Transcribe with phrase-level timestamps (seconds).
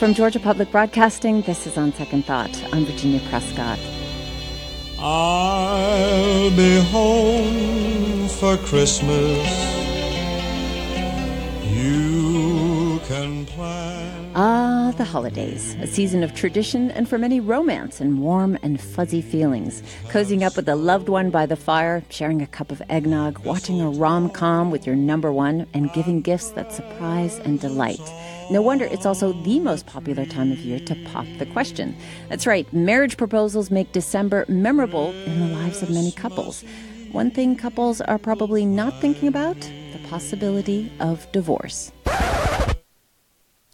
[0.00, 2.58] From Georgia Public Broadcasting, this is On Second Thought.
[2.72, 3.78] I'm Virginia Prescott.
[4.98, 9.46] I'll be home for Christmas.
[11.66, 14.32] You can plan.
[14.34, 19.20] Ah, the holidays, a season of tradition and for many romance and warm and fuzzy
[19.20, 19.82] feelings.
[20.08, 23.82] Cozying up with a loved one by the fire, sharing a cup of eggnog, watching
[23.82, 28.00] a rom com with your number one, and giving gifts that surprise and delight.
[28.50, 31.94] No wonder it's also the most popular time of year to pop the question.
[32.28, 36.64] That's right, marriage proposals make December memorable in the lives of many couples.
[37.12, 41.92] One thing couples are probably not thinking about the possibility of divorce.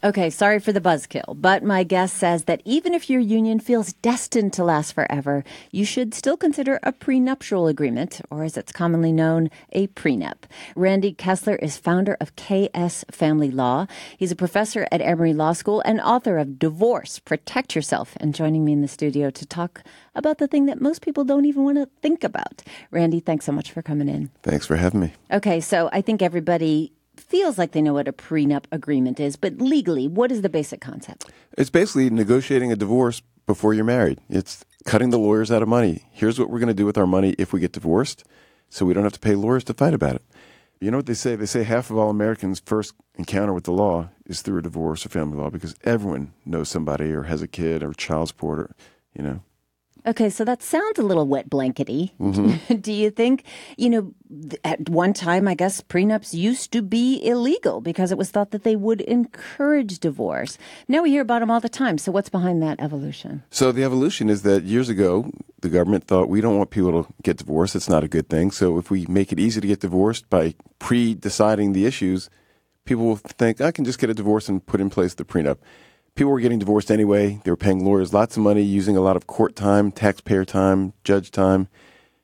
[0.07, 3.93] Okay, sorry for the buzzkill, but my guest says that even if your union feels
[3.95, 5.43] destined to last forever,
[5.73, 10.45] you should still consider a prenuptial agreement, or as it's commonly known, a prenup.
[10.77, 13.89] Randy Kessler is founder of KS Family Law.
[14.17, 18.65] He's a professor at Emory Law School and author of Divorce, Protect Yourself, and joining
[18.65, 19.83] me in the studio to talk
[20.15, 22.63] about the thing that most people don't even want to think about.
[22.93, 24.31] Randy, thanks so much for coming in.
[24.45, 25.15] Thanks for having me.
[25.33, 29.59] Okay, so I think everybody feels like they know what a prenup agreement is, but
[29.59, 31.27] legally, what is the basic concept?
[31.57, 34.21] It's basically negotiating a divorce before you're married.
[34.29, 36.05] It's cutting the lawyers out of money.
[36.13, 38.25] Here's what we're going to do with our money if we get divorced,
[38.69, 40.23] so we don't have to pay lawyers to fight about it.
[40.81, 41.37] You know what they say?
[41.37, 45.07] They say half of all Americans' first encounter with the law is through a divorce
[45.07, 48.77] or family law because everyone knows somebody or has a kid or child support or,
[49.15, 49.41] you know.
[50.07, 52.15] Okay, so that sounds a little wet blankety.
[52.21, 52.75] Mm-hmm.
[52.81, 53.43] Do you think,
[53.77, 54.15] you know,
[54.63, 58.63] at one time, I guess prenups used to be illegal because it was thought that
[58.63, 60.59] they would encourage divorce.
[60.87, 61.99] Now we hear about them all the time.
[61.99, 63.43] So what's behind that evolution?
[63.51, 67.13] So the evolution is that years ago, the government thought we don't want people to
[67.23, 67.75] get divorced.
[67.75, 68.53] It's not a good thing.
[68.53, 72.31] So if we make it easy to get divorced by pre-deciding the issues,
[72.85, 75.59] people will think I can just get a divorce and put in place the prenup.
[76.17, 77.41] People were getting divorced anyway.
[77.45, 80.95] They were paying lawyers lots of money, using a lot of court time, taxpayer time,
[81.05, 81.69] judge time.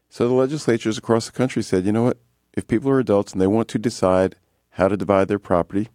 [0.08, 2.18] So the legislatures across the country said, you know what?
[2.54, 4.36] If people are adults and they want to decide
[4.70, 5.90] how to divide their property,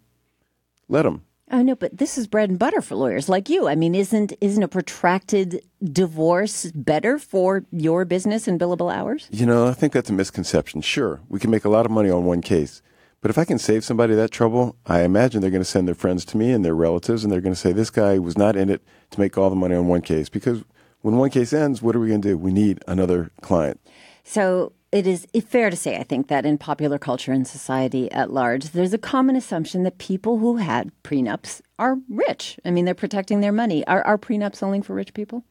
[0.87, 1.23] let them.
[1.49, 3.67] Oh no, but this is bread and butter for lawyers like you.
[3.67, 9.27] I mean, isn't isn't a protracted divorce better for your business and billable hours?
[9.31, 10.81] You know, I think that's a misconception.
[10.81, 12.81] Sure, we can make a lot of money on one case.
[13.21, 15.95] But if I can save somebody that trouble, I imagine they're going to send their
[15.95, 18.55] friends to me and their relatives, and they're going to say, this guy was not
[18.55, 20.29] in it to make all the money on one case.
[20.29, 20.63] Because
[21.01, 22.37] when one case ends, what are we going to do?
[22.37, 23.79] We need another client.
[24.23, 28.31] So it is fair to say, I think, that in popular culture and society at
[28.31, 32.59] large, there's a common assumption that people who had prenups are rich.
[32.63, 33.85] I mean, they're protecting their money.
[33.87, 35.43] Are, are prenups only for rich people?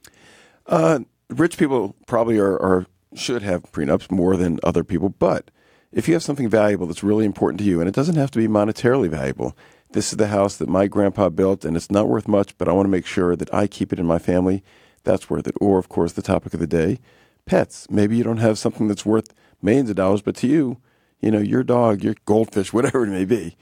[0.66, 1.00] Uh,
[1.30, 5.50] rich people probably are, are should have prenups more than other people, but
[5.92, 8.38] if you have something valuable that's really important to you, and it doesn't have to
[8.38, 9.56] be monetarily valuable,
[9.92, 12.72] this is the house that my grandpa built, and it's not worth much, but I
[12.72, 14.62] want to make sure that I keep it in my family,
[15.04, 15.54] that's worth it.
[15.60, 16.98] Or, of course, the topic of the day
[17.46, 17.86] pets.
[17.88, 19.32] Maybe you don't have something that's worth
[19.62, 20.78] millions of dollars, but to you,
[21.20, 23.56] you know, your dog, your goldfish, whatever it may be,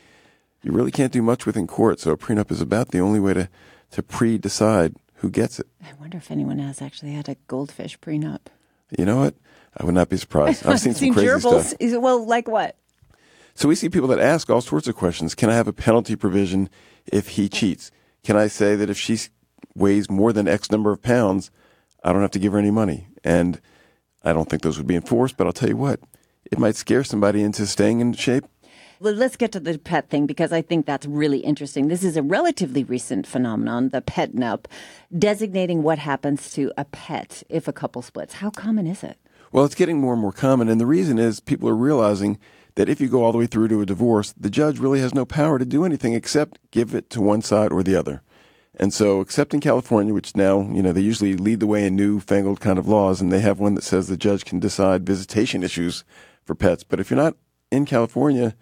[0.63, 2.01] you really can't do much with in court.
[2.01, 3.49] So a prenup is about the only way to,
[3.93, 5.67] to pre decide who gets it.
[5.83, 8.41] I wonder if anyone has actually had a goldfish prenup.
[8.99, 9.34] You know what?
[9.77, 10.66] I would not be surprised.
[10.66, 11.62] I've seen some seen crazy gerbils.
[11.65, 11.75] stuff.
[11.81, 12.77] Is- Well, like what?
[13.56, 15.34] So we see people that ask all sorts of questions.
[15.34, 16.69] Can I have a penalty provision
[17.06, 17.91] if he cheats?
[18.25, 19.19] Can I say that if she
[19.77, 21.50] weighs more than X number of pounds,
[22.03, 23.06] I don't have to give her any money?
[23.22, 23.60] And
[24.25, 26.00] I don't think those would be enforced, but I'll tell you what,
[26.50, 28.44] it might scare somebody into staying in shape.
[29.04, 31.88] Well, let's get to the pet thing because I think that's really interesting.
[31.88, 34.65] This is a relatively recent phenomenon, the pet nup,
[35.19, 38.32] designating what happens to a pet if a couple splits.
[38.32, 39.19] How common is it?
[39.53, 42.38] Well, it's getting more and more common, and the reason is people are realizing
[42.76, 45.12] that if you go all the way through to a divorce, the judge really has
[45.12, 48.22] no power to do anything except give it to one side or the other.
[48.75, 51.94] And so, except in California, which now, you know, they usually lead the way in
[51.94, 55.62] newfangled kind of laws, and they have one that says the judge can decide visitation
[55.62, 56.04] issues
[56.42, 56.84] for pets.
[56.84, 57.36] But if you're not
[57.71, 58.54] in California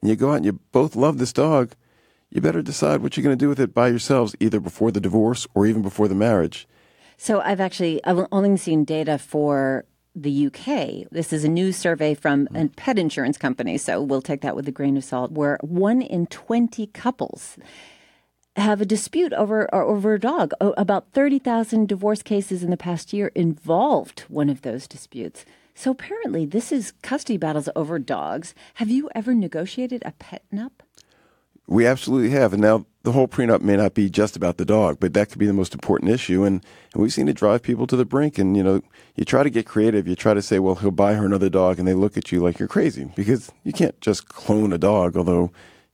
[0.00, 1.74] and you go out and you both love this dog,
[2.30, 5.00] you better decide what you're going to do with it by yourselves, either before the
[5.00, 6.66] divorce or even before the marriage.
[7.16, 9.84] So I've actually I've only seen data for
[10.14, 11.10] the UK.
[11.10, 12.66] This is a new survey from a mm-hmm.
[12.68, 15.32] pet insurance company, so we'll take that with a grain of salt.
[15.32, 17.58] Where one in twenty couples
[18.56, 20.52] have a dispute over or over a dog.
[20.60, 25.44] About thirty thousand divorce cases in the past year involved one of those disputes.
[25.80, 28.54] So apparently, this is custody battles over dogs.
[28.74, 30.72] Have you ever negotiated a pet nup?
[31.66, 32.52] We absolutely have.
[32.52, 35.38] And now the whole prenup may not be just about the dog, but that could
[35.38, 36.44] be the most important issue.
[36.44, 36.62] And,
[36.92, 38.36] and we've seen it drive people to the brink.
[38.36, 38.82] And, you know,
[39.16, 40.06] you try to get creative.
[40.06, 41.78] You try to say, well, he'll buy her another dog.
[41.78, 45.16] And they look at you like you're crazy because you can't just clone a dog,
[45.16, 45.50] although,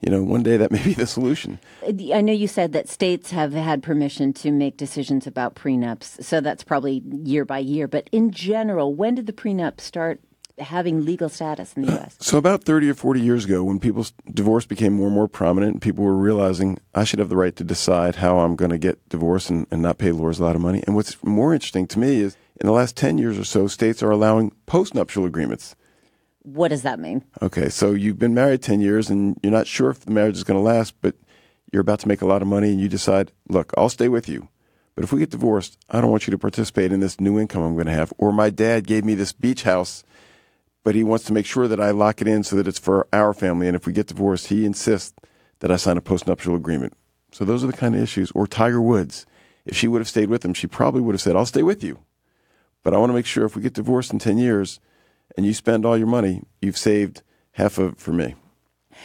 [0.07, 1.59] you know, one day that may be the solution.
[1.85, 6.41] I know you said that states have had permission to make decisions about prenups, so
[6.41, 7.89] that's probably year by year.
[7.89, 10.21] But in general, when did the prenup start
[10.59, 12.17] having legal status in the U.S.?
[12.21, 15.73] So about 30 or 40 years ago, when people's divorce became more and more prominent,
[15.73, 18.79] and people were realizing I should have the right to decide how I'm going to
[18.79, 20.85] get divorced and, and not pay lawyers a lot of money.
[20.87, 24.05] And what's more interesting to me is in the last 10 years or so, states
[24.05, 25.75] are allowing postnuptial agreements.
[26.47, 27.25] What does that mean?
[27.43, 30.45] Okay, so you've been married 10 years and you're not sure if the marriage is
[30.45, 31.17] going to last, but
[31.73, 34.29] you're about to make a lot of money and you decide, look, I'll stay with
[34.29, 34.49] you.
[34.95, 37.63] But if we get divorced, I don't want you to participate in this new income
[37.63, 38.13] I'm going to have.
[38.17, 40.05] Or my dad gave me this beach house
[40.87, 43.09] but he wants to make sure that I lock it in so that it's for
[43.13, 43.67] our family.
[43.67, 45.15] And if we get divorced, he insists
[45.59, 46.93] that I sign a postnuptial agreement.
[47.33, 48.31] So those are the kind of issues.
[48.37, 49.27] Or Tiger Woods.
[49.65, 51.83] If she would have stayed with him, she probably would have said, I'll stay with
[51.83, 51.99] you.
[52.85, 54.79] But I want to make sure if we get divorced in 10 years
[55.37, 58.35] and you spend all your money, you've saved half of it for me.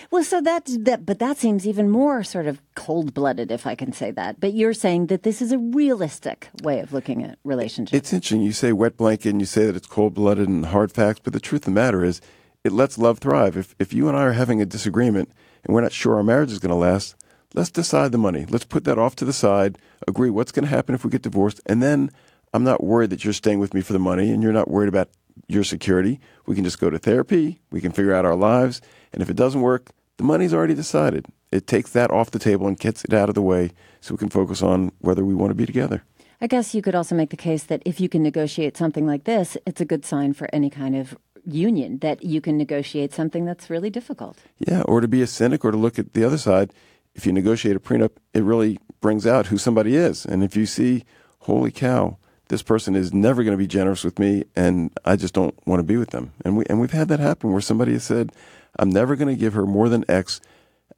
[0.09, 3.75] Well, so that that, but that seems even more sort of cold blooded, if I
[3.75, 4.39] can say that.
[4.39, 7.97] But you're saying that this is a realistic way of looking at relationships.
[7.97, 8.41] It's interesting.
[8.41, 11.19] You say wet blanket, and you say that it's cold blooded and hard facts.
[11.23, 12.21] But the truth of the matter is,
[12.63, 13.57] it lets love thrive.
[13.57, 15.29] If if you and I are having a disagreement
[15.63, 17.15] and we're not sure our marriage is going to last,
[17.53, 18.45] let's decide the money.
[18.47, 19.77] Let's put that off to the side.
[20.07, 22.09] Agree what's going to happen if we get divorced, and then
[22.53, 24.89] I'm not worried that you're staying with me for the money, and you're not worried
[24.89, 25.09] about
[25.47, 26.19] your security.
[26.45, 27.61] We can just go to therapy.
[27.71, 28.81] We can figure out our lives
[29.13, 31.25] and if it doesn't work, the money's already decided.
[31.51, 34.17] It takes that off the table and gets it out of the way so we
[34.17, 36.03] can focus on whether we want to be together.
[36.39, 39.25] I guess you could also make the case that if you can negotiate something like
[39.25, 43.45] this, it's a good sign for any kind of union that you can negotiate something
[43.45, 44.39] that's really difficult.
[44.57, 46.71] Yeah, or to be a cynic or to look at the other side.
[47.13, 50.25] If you negotiate a prenup, it really brings out who somebody is.
[50.25, 51.03] And if you see,
[51.39, 52.17] holy cow,
[52.51, 55.79] this person is never going to be generous with me and I just don't want
[55.79, 56.33] to be with them.
[56.43, 58.33] And we and we've had that happen where somebody has said,
[58.77, 60.41] I'm never going to give her more than X.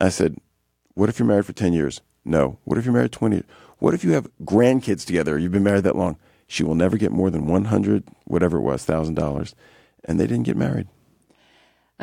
[0.02, 0.38] I said,
[0.96, 2.02] What if you're married for 10 years?
[2.26, 2.58] No.
[2.64, 3.46] What if you're married 20 years?
[3.78, 5.38] What if you have grandkids together?
[5.38, 6.18] You've been married that long.
[6.48, 9.54] She will never get more than 100, whatever it was, thousand dollars.
[10.06, 10.88] And they didn't get married.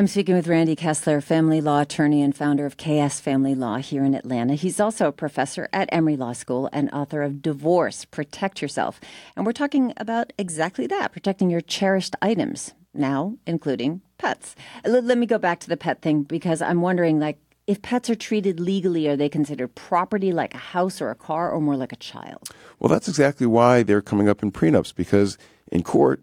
[0.00, 4.02] I'm speaking with Randy Kessler, family law attorney and founder of KS Family Law here
[4.02, 4.54] in Atlanta.
[4.54, 8.98] He's also a professor at Emory Law School and author of Divorce Protect Yourself.
[9.36, 14.56] And we're talking about exactly that protecting your cherished items, now including pets.
[14.86, 18.08] Let, let me go back to the pet thing because I'm wondering like if pets
[18.08, 21.76] are treated legally, are they considered property like a house or a car or more
[21.76, 22.48] like a child?
[22.78, 25.36] Well, that's exactly why they're coming up in prenups because
[25.70, 26.22] in court,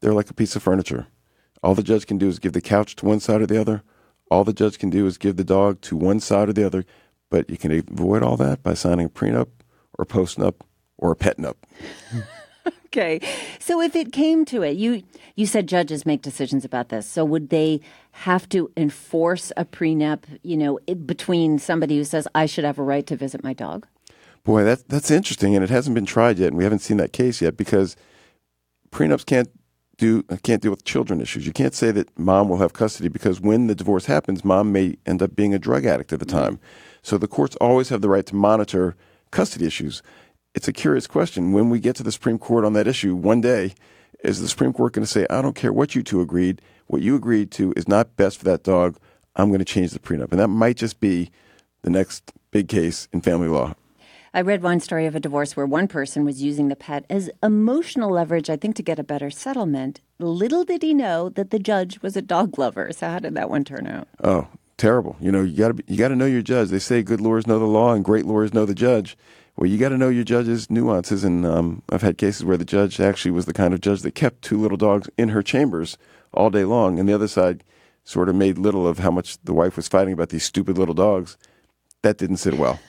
[0.00, 1.06] they're like a piece of furniture.
[1.62, 3.82] All the judge can do is give the couch to one side or the other.
[4.30, 6.84] All the judge can do is give the dog to one side or the other.
[7.30, 9.48] But you can avoid all that by signing a prenup
[9.98, 10.54] or a postnup
[10.98, 11.54] or a petnup.
[12.86, 13.20] okay.
[13.58, 15.02] So if it came to it, you
[15.34, 17.06] you said judges make decisions about this.
[17.06, 17.80] So would they
[18.12, 22.82] have to enforce a prenup, you know, between somebody who says I should have a
[22.82, 23.86] right to visit my dog?
[24.44, 27.12] Boy, that that's interesting and it hasn't been tried yet and we haven't seen that
[27.12, 27.96] case yet because
[28.90, 29.48] prenups can't
[30.02, 31.46] do can't deal with children issues.
[31.46, 34.96] You can't say that mom will have custody because when the divorce happens, mom may
[35.06, 36.44] end up being a drug addict at the mm-hmm.
[36.44, 36.60] time.
[37.02, 38.96] So the courts always have the right to monitor
[39.30, 40.02] custody issues
[40.54, 41.52] it's a curious question.
[41.52, 43.74] When we get to the Supreme Court on that issue one day,
[44.22, 47.02] is the Supreme Court going to say, I don't care what you two agreed, what
[47.02, 48.96] you agreed to is not best for that dog.
[49.34, 50.30] I'm going to change the prenup.
[50.30, 51.30] And that might just be
[51.82, 53.74] the next big case in family law.
[54.34, 57.30] I read one story of a divorce where one person was using the pet as
[57.42, 60.00] emotional leverage, I think, to get a better settlement.
[60.18, 62.92] Little did he know that the judge was a dog lover.
[62.92, 64.08] So, how did that one turn out?
[64.24, 64.48] Oh,
[64.78, 65.16] terrible.
[65.20, 66.70] You know, you got to you got to know your judge.
[66.70, 69.18] They say good lawyers know the law and great lawyers know the judge.
[69.56, 72.64] Well, you got to know your judge's nuances, and um, I've had cases where the
[72.64, 75.98] judge actually was the kind of judge that kept two little dogs in her chambers
[76.32, 77.64] all day long, and the other side
[78.02, 80.94] sort of made little of how much the wife was fighting about these stupid little
[80.94, 81.36] dogs.
[82.00, 82.80] That didn't sit well.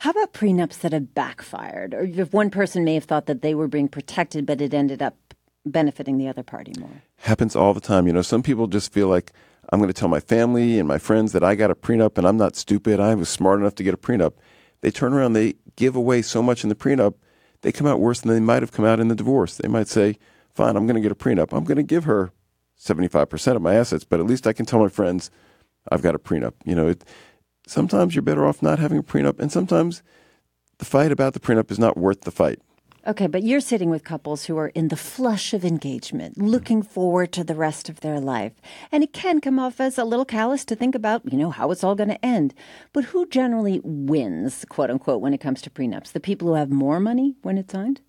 [0.00, 3.54] How about prenups that have backfired, or if one person may have thought that they
[3.54, 5.16] were being protected, but it ended up
[5.64, 7.02] benefiting the other party more?
[7.18, 8.06] Happens all the time.
[8.06, 9.32] You know, some people just feel like
[9.72, 12.26] I'm going to tell my family and my friends that I got a prenup, and
[12.26, 13.00] I'm not stupid.
[13.00, 14.34] I was smart enough to get a prenup
[14.82, 17.14] they turn around, they give away so much in the prenup,
[17.62, 19.56] they come out worse than they might have come out in the divorce.
[19.56, 20.18] They might say,
[20.52, 21.56] fine, I'm going to get a prenup.
[21.56, 22.32] I'm going to give her
[22.78, 25.30] 75% of my assets, but at least I can tell my friends
[25.90, 26.54] I've got a prenup.
[26.64, 27.04] You know, it,
[27.66, 30.02] sometimes you're better off not having a prenup, and sometimes
[30.78, 32.60] the fight about the prenup is not worth the fight.
[33.04, 36.46] Okay, but you're sitting with couples who are in the flush of engagement, mm-hmm.
[36.46, 38.52] looking forward to the rest of their life.
[38.92, 41.72] And it can come off as a little callous to think about, you know, how
[41.72, 42.54] it's all going to end.
[42.92, 46.12] But who generally wins, quote unquote, when it comes to prenups?
[46.12, 48.00] The people who have more money when it's signed?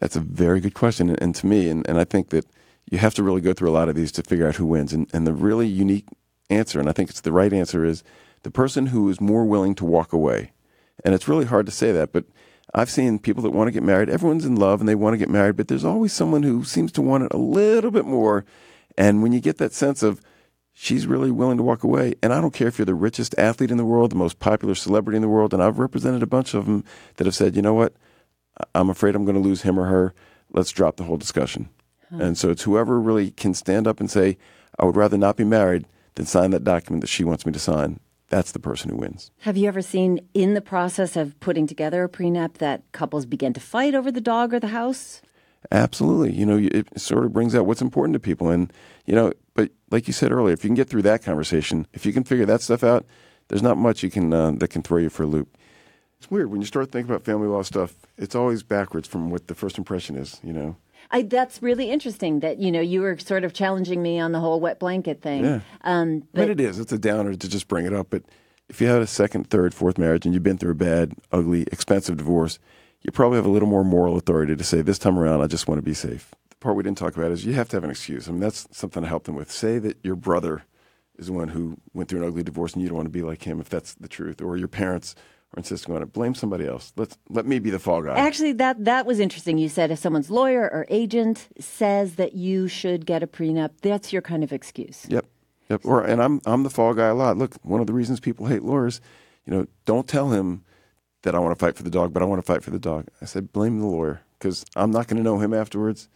[0.00, 1.10] That's a very good question.
[1.10, 2.46] And, to me, and, and I think that
[2.90, 4.94] you have to really go through a lot of these to figure out who wins.
[4.94, 6.06] And, and the really unique
[6.48, 8.02] answer, and I think it's the right answer, is
[8.48, 10.52] the person who is more willing to walk away.
[11.04, 12.24] And it's really hard to say that, but
[12.72, 14.08] I've seen people that want to get married.
[14.08, 16.90] Everyone's in love and they want to get married, but there's always someone who seems
[16.92, 18.46] to want it a little bit more.
[18.96, 20.22] And when you get that sense of
[20.72, 23.70] she's really willing to walk away, and I don't care if you're the richest athlete
[23.70, 26.54] in the world, the most popular celebrity in the world, and I've represented a bunch
[26.54, 26.84] of them
[27.16, 27.92] that have said, you know what,
[28.74, 30.14] I'm afraid I'm going to lose him or her.
[30.50, 31.68] Let's drop the whole discussion.
[32.10, 32.22] Huh.
[32.22, 34.38] And so it's whoever really can stand up and say,
[34.78, 37.58] I would rather not be married than sign that document that she wants me to
[37.58, 39.30] sign that's the person who wins.
[39.40, 43.52] Have you ever seen in the process of putting together a prenup that couples begin
[43.54, 45.22] to fight over the dog or the house?
[45.72, 46.32] Absolutely.
[46.32, 48.48] You know, it sort of brings out what's important to people.
[48.48, 48.72] And,
[49.06, 52.06] you know, but like you said earlier, if you can get through that conversation, if
[52.06, 53.06] you can figure that stuff out,
[53.48, 55.56] there's not much you can uh, that can throw you for a loop.
[56.18, 57.94] It's weird when you start thinking about family law stuff.
[58.16, 60.40] It's always backwards from what the first impression is.
[60.42, 60.76] You know.
[61.10, 64.40] I, that's really interesting that you know you were sort of challenging me on the
[64.40, 65.44] whole wet blanket thing.
[65.44, 65.60] Yeah.
[65.82, 66.78] Um, but, but it is.
[66.78, 68.08] It's a downer to just bring it up.
[68.10, 68.24] But
[68.68, 71.62] if you had a second, third, fourth marriage and you've been through a bad, ugly,
[71.72, 72.58] expensive divorce,
[73.02, 75.68] you probably have a little more moral authority to say, this time around, I just
[75.68, 76.30] want to be safe.
[76.50, 78.28] The part we didn't talk about is you have to have an excuse.
[78.28, 79.50] I mean, that's something to help them with.
[79.50, 80.64] Say that your brother
[81.18, 83.22] is the one who went through an ugly divorce and you don't want to be
[83.22, 85.14] like him if that's the truth, or your parents
[85.54, 86.12] or insisting on it.
[86.12, 86.92] Blame somebody else.
[86.96, 88.16] Let's let me be the fall guy.
[88.16, 89.58] Actually, that that was interesting.
[89.58, 94.12] You said if someone's lawyer or agent says that you should get a prenup, that's
[94.12, 95.06] your kind of excuse.
[95.08, 95.26] Yep.
[95.70, 95.80] Yep.
[95.84, 97.36] Or and I'm I'm the fall guy a lot.
[97.36, 99.00] Look, one of the reasons people hate lawyers,
[99.46, 100.64] you know, don't tell him
[101.22, 102.78] that I want to fight for the dog, but I want to fight for the
[102.78, 103.08] dog.
[103.20, 106.08] I said blame the lawyer because I'm not going to know him afterwards.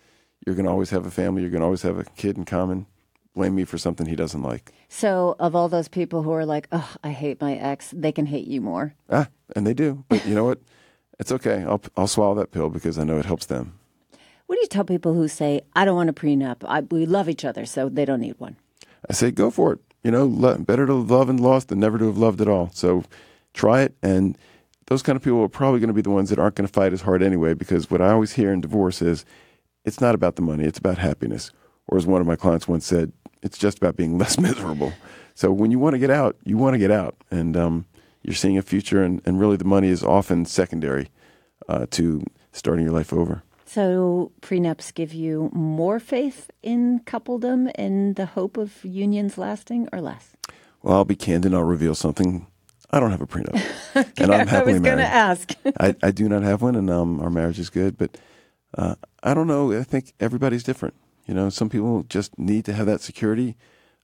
[0.47, 1.43] You're going to always have a family.
[1.43, 2.87] You're going to always have a kid in common
[3.35, 4.73] blame me for something he doesn't like.
[4.89, 8.27] So, of all those people who are like, "Oh, I hate my ex," they can
[8.27, 8.95] hate you more.
[9.11, 10.05] Ah, and they do.
[10.09, 10.61] But you know what?
[11.19, 11.65] It's okay.
[11.67, 13.79] I'll I'll swallow that pill because I know it helps them.
[14.47, 16.59] What do you tell people who say, "I don't want a prenup.
[16.65, 18.57] I, we love each other, so they don't need one"?
[19.09, 19.81] I say, go for it.
[20.05, 22.71] You know, better to love and lost than never to have loved at all.
[22.73, 23.05] So,
[23.55, 23.95] try it.
[24.03, 24.37] And
[24.87, 26.73] those kind of people are probably going to be the ones that aren't going to
[26.73, 27.55] fight as hard anyway.
[27.55, 29.25] Because what I always hear in divorce is,
[29.85, 31.51] it's not about the money; it's about happiness.
[31.89, 33.13] Or as one of my clients once said,
[33.43, 34.93] it's just about being less miserable.
[35.35, 37.87] So when you want to get out, you want to get out, and um,
[38.23, 41.09] you're seeing a future, and, and really the money is often secondary
[41.69, 42.23] uh, to
[42.53, 43.43] starting your life over.
[43.65, 50.01] So prenups give you more faith in coupledom and the hope of unions lasting, or
[50.01, 50.37] less?
[50.83, 51.55] Well, I'll be candid.
[51.55, 52.47] I'll reveal something.
[52.91, 53.55] I don't have a prenup,
[53.97, 55.01] okay, and I'm happily married.
[55.01, 56.01] I was going to ask.
[56.03, 57.97] I, I do not have one, and um, our marriage is good.
[57.97, 58.19] But
[58.77, 59.73] uh, I don't know.
[59.73, 60.95] I think everybody's different.
[61.27, 63.57] You know, some people just need to have that security.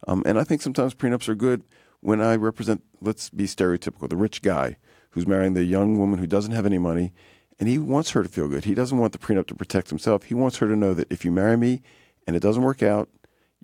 [0.07, 1.65] Um, and I think sometimes prenups are good
[2.01, 4.77] when I represent, let's be stereotypical, the rich guy
[5.11, 7.13] who's marrying the young woman who doesn't have any money
[7.59, 8.65] and he wants her to feel good.
[8.65, 10.25] He doesn't want the prenup to protect himself.
[10.25, 11.83] He wants her to know that if you marry me
[12.27, 13.09] and it doesn't work out,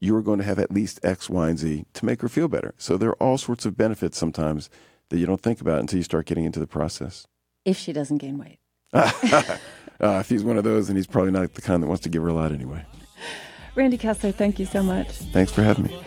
[0.01, 2.49] you are going to have at least X, Y, and Z to make her feel
[2.49, 2.75] better.
[2.77, 4.69] So there are all sorts of benefits sometimes
[5.11, 7.27] that you don't think about until you start getting into the process.
[7.65, 8.59] If she doesn't gain weight.
[8.93, 9.13] uh,
[10.01, 12.23] if he's one of those, then he's probably not the kind that wants to give
[12.23, 12.85] her a lot anyway.
[13.75, 15.09] Randy Kessler, thank you so much.
[15.09, 15.99] Thanks for having me.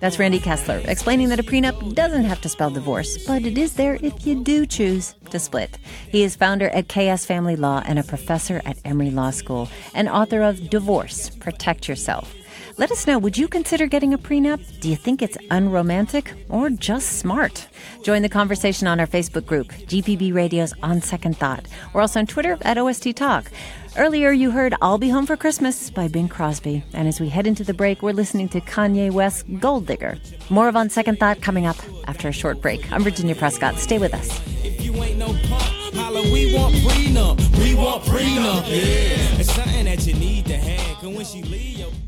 [0.00, 3.74] That's Randy Kessler explaining that a prenup doesn't have to spell divorce, but it is
[3.74, 5.78] there if you do choose to split.
[6.08, 10.08] He is founder at KS Family Law and a professor at Emory Law School and
[10.08, 12.34] author of Divorce Protect Yourself.
[12.78, 14.80] Let us know would you consider getting a prenup?
[14.80, 17.68] Do you think it's unromantic or just smart?
[18.02, 21.66] Join the conversation on our Facebook group, GPB Radio's On Second Thought.
[21.92, 23.50] We're also on Twitter at OST Talk.
[23.96, 26.82] Earlier, you heard I'll Be Home for Christmas by Bing Crosby.
[26.94, 30.16] And as we head into the break, we're listening to Kanye West's Gold Digger.
[30.48, 31.76] More of On Second Thought coming up
[32.06, 32.90] after a short break.
[32.90, 33.78] I'm Virginia Prescott.
[33.78, 34.40] Stay with us.
[36.32, 37.58] we want prenup.
[37.58, 38.66] We want prenup.
[38.66, 39.38] Yeah.
[39.40, 41.02] It's something that you need to have.
[41.02, 42.01] When she leave,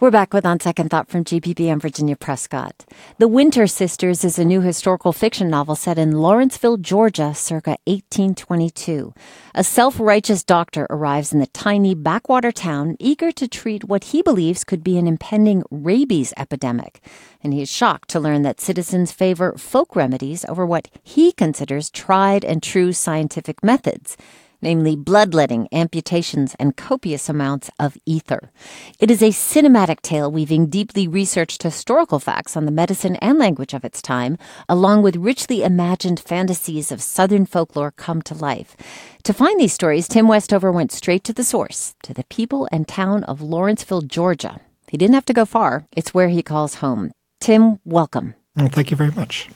[0.00, 1.70] we're back with On Second Thought from GPB.
[1.70, 2.86] I'm Virginia Prescott.
[3.18, 9.12] The Winter Sisters is a new historical fiction novel set in Lawrenceville, Georgia, circa 1822.
[9.54, 14.22] A self righteous doctor arrives in the tiny backwater town, eager to treat what he
[14.22, 17.04] believes could be an impending rabies epidemic.
[17.44, 21.90] And he is shocked to learn that citizens favor folk remedies over what he considers
[21.90, 24.16] tried and true scientific methods
[24.62, 28.50] namely bloodletting, amputations, and copious amounts of ether.
[28.98, 33.74] It is a cinematic tale weaving deeply researched historical facts on the medicine and language
[33.74, 34.38] of its time,
[34.68, 38.76] along with richly imagined fantasies of Southern folklore come to life.
[39.24, 42.88] To find these stories, Tim Westover went straight to the source, to the people and
[42.88, 44.60] town of Lawrenceville, Georgia.
[44.88, 45.86] He didn't have to go far.
[45.92, 47.12] It's where he calls home.
[47.40, 48.34] Tim, welcome.
[48.56, 49.48] Well, thank you very much.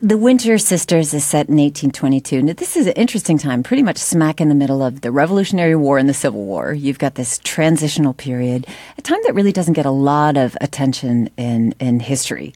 [0.00, 2.40] The Winter Sisters is set in 1822.
[2.40, 5.74] Now, this is an interesting time, pretty much smack in the middle of the Revolutionary
[5.74, 6.72] War and the Civil War.
[6.72, 11.30] You've got this transitional period, a time that really doesn't get a lot of attention
[11.36, 12.54] in, in history,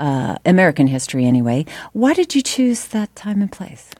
[0.00, 1.66] uh, American history anyway.
[1.92, 3.90] Why did you choose that time and place?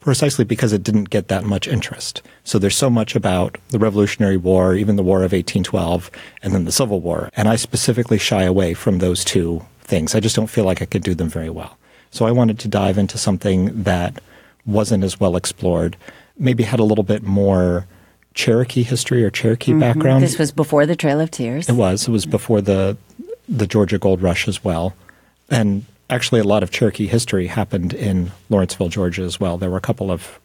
[0.00, 2.22] Precisely because it didn't get that much interest.
[2.42, 6.10] So there's so much about the Revolutionary War, even the War of 1812,
[6.42, 7.28] and then the Civil War.
[7.36, 10.14] And I specifically shy away from those two things.
[10.14, 11.76] I just don't feel like I could do them very well.
[12.14, 14.22] So I wanted to dive into something that
[14.64, 15.96] wasn't as well explored,
[16.38, 17.88] maybe had a little bit more
[18.34, 19.80] Cherokee history or Cherokee mm-hmm.
[19.80, 20.22] background.
[20.22, 21.68] This was before the Trail of Tears.
[21.68, 22.06] It was.
[22.06, 22.96] It was before the
[23.48, 24.94] the Georgia Gold Rush as well.
[25.50, 29.58] And actually a lot of Cherokee history happened in Lawrenceville, Georgia as well.
[29.58, 30.38] There were a couple of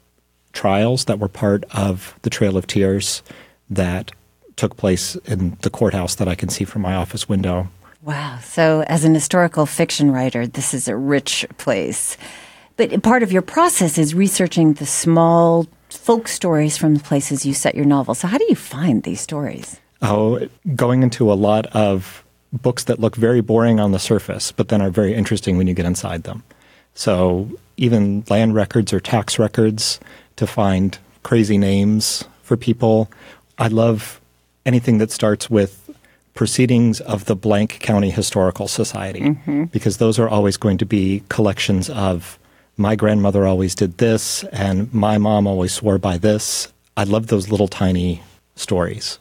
[0.54, 3.22] trials that were part of the Trail of Tears
[3.70, 4.12] that
[4.56, 7.70] took place in the courthouse that I can see from my office window
[8.02, 8.40] Wow.
[8.42, 12.18] So, as an historical fiction writer, this is a rich place.
[12.78, 17.54] But part of your process is researching the small folk stories from the places you
[17.54, 18.16] set your novel.
[18.16, 19.80] So, how do you find these stories?
[20.02, 24.70] Oh, going into a lot of books that look very boring on the surface, but
[24.70, 26.44] then are very interesting when you get inside them.
[26.94, 30.00] So, even land records or tax records
[30.38, 33.12] to find crazy names for people.
[33.58, 34.22] I love
[34.66, 35.79] anything that starts with
[36.40, 39.20] proceedings of the blank county historical society.
[39.20, 39.66] Mm-hmm.
[39.66, 42.40] because those are always going to be collections of
[42.78, 46.72] my grandmother always did this and my mom always swore by this.
[46.96, 48.24] I love those little tiny
[48.56, 49.20] stories.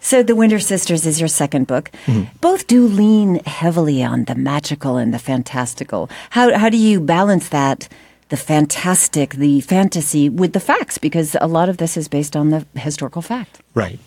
[0.00, 1.90] So the winter sisters is your second book.
[2.06, 2.34] Mm-hmm.
[2.40, 6.08] both do lean heavily on the magical and the fantastical.
[6.30, 7.86] How, how do you balance that
[8.30, 10.96] the fantastic the fantasy with the facts?
[10.96, 13.60] Because a lot of this is based on the historical fact.
[13.74, 14.00] Right.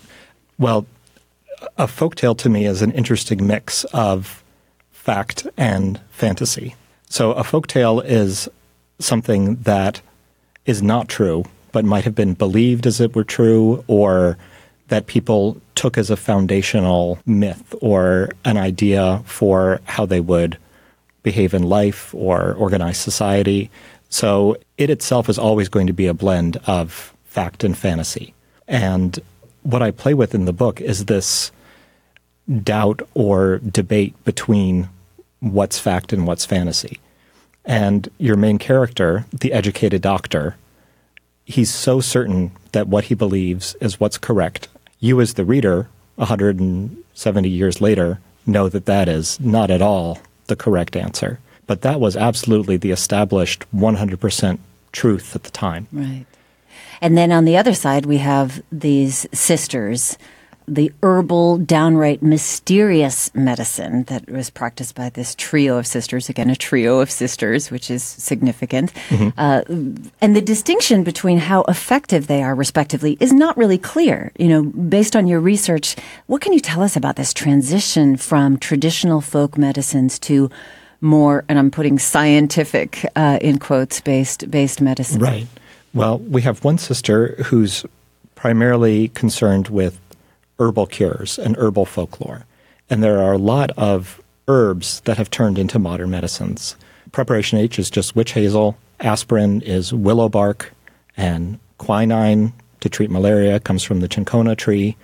[0.57, 0.87] Well
[1.77, 4.43] a folktale to me is an interesting mix of
[4.91, 6.75] fact and fantasy.
[7.09, 8.49] So a folktale is
[8.99, 10.01] something that
[10.65, 14.37] is not true, but might have been believed as it were true, or
[14.87, 20.57] that people took as a foundational myth or an idea for how they would
[21.23, 23.69] behave in life or organize society.
[24.09, 28.33] So it itself is always going to be a blend of fact and fantasy.
[28.67, 29.19] And
[29.63, 31.51] what I play with in the book is this
[32.61, 34.89] doubt or debate between
[35.39, 36.99] what's fact and what's fantasy.
[37.65, 40.57] And your main character, the educated doctor,
[41.45, 44.67] he's so certain that what he believes is what's correct.
[44.99, 50.55] You, as the reader, 170 years later, know that that is not at all the
[50.55, 51.39] correct answer.
[51.65, 54.59] But that was absolutely the established 100%
[54.91, 55.87] truth at the time.
[55.91, 56.25] Right.
[57.03, 60.17] And then on the other side, we have these sisters
[60.65, 66.29] the herbal, downright mysterious medicine that was practiced by this trio of sisters.
[66.29, 68.93] Again, a trio of sisters, which is significant.
[69.09, 69.29] Mm-hmm.
[69.37, 69.63] Uh,
[70.21, 74.31] and the distinction between how effective they are, respectively, is not really clear.
[74.39, 78.57] You know, based on your research, what can you tell us about this transition from
[78.57, 80.49] traditional folk medicines to
[81.01, 85.19] more, and I'm putting scientific uh, in quotes, based based medicine?
[85.19, 85.47] Right.
[85.93, 87.85] Well, we have one sister who's
[88.33, 89.99] primarily concerned with
[90.57, 92.45] herbal cures and herbal folklore.
[92.89, 96.75] And there are a lot of herbs that have turned into modern medicines.
[97.11, 100.73] Preparation H is just witch hazel, aspirin is willow bark,
[101.15, 104.97] and quinine to treat malaria comes from the cinchona tree.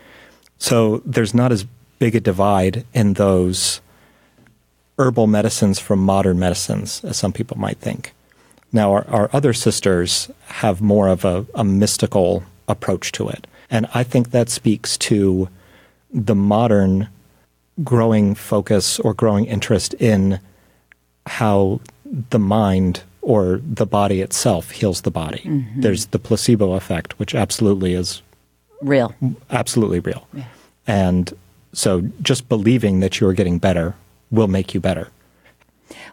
[0.58, 1.66] So there's not as
[2.00, 3.80] big a divide in those
[4.98, 8.14] herbal medicines from modern medicines as some people might think.
[8.72, 13.48] Now, our, our other sisters have more of a, a mystical approach to it.
[13.72, 15.50] And I think that speaks to
[16.12, 17.08] the modern
[17.84, 20.40] growing focus or growing interest in
[21.26, 21.80] how
[22.30, 25.44] the mind or the body itself heals the body.
[25.46, 25.82] Mm-hmm.
[25.82, 28.22] There's the placebo effect, which absolutely is
[28.82, 29.14] real.
[29.50, 30.28] Absolutely real.
[30.34, 30.46] Yeah.
[30.88, 31.34] And
[31.74, 33.96] so just believing that you're getting better
[34.32, 35.10] will make you better.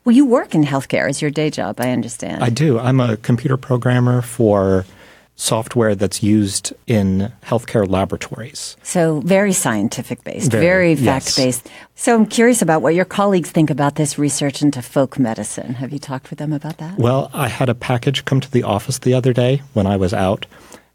[0.06, 2.44] Well, you work in healthcare as your day job, I understand.
[2.44, 2.78] I do.
[2.78, 4.86] I'm a computer programmer for
[5.34, 8.76] software that's used in healthcare laboratories.
[8.84, 11.66] So, very scientific based, very, very fact based.
[11.66, 11.74] Yes.
[11.96, 15.74] So, I'm curious about what your colleagues think about this research into folk medicine.
[15.74, 16.98] Have you talked with them about that?
[16.98, 20.14] Well, I had a package come to the office the other day when I was
[20.14, 20.46] out,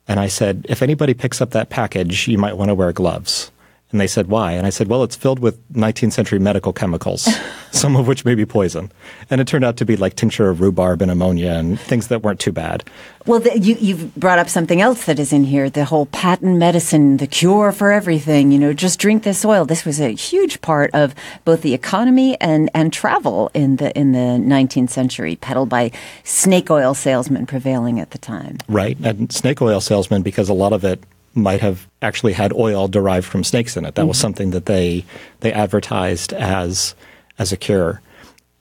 [0.07, 3.51] and I said, if anybody picks up that package, you might want to wear gloves.
[3.91, 4.53] And they said, why?
[4.53, 7.27] And I said, well, it's filled with 19th century medical chemicals,
[7.71, 8.91] some of which may be poison.
[9.29, 12.23] And it turned out to be like tincture of rhubarb and ammonia and things that
[12.23, 12.83] weren't too bad.
[13.25, 16.57] Well, the, you, you've brought up something else that is in here the whole patent
[16.57, 18.51] medicine, the cure for everything.
[18.51, 19.65] You know, just drink this oil.
[19.65, 24.13] This was a huge part of both the economy and, and travel in the, in
[24.13, 25.91] the 19th century, peddled by
[26.23, 28.57] snake oil salesmen prevailing at the time.
[28.67, 28.97] Right.
[29.03, 33.25] And snake oil salesmen, because a lot of it might have actually had oil derived
[33.25, 33.95] from snakes in it.
[33.95, 34.09] That mm-hmm.
[34.09, 35.05] was something that they
[35.39, 36.95] they advertised as
[37.39, 38.01] as a cure.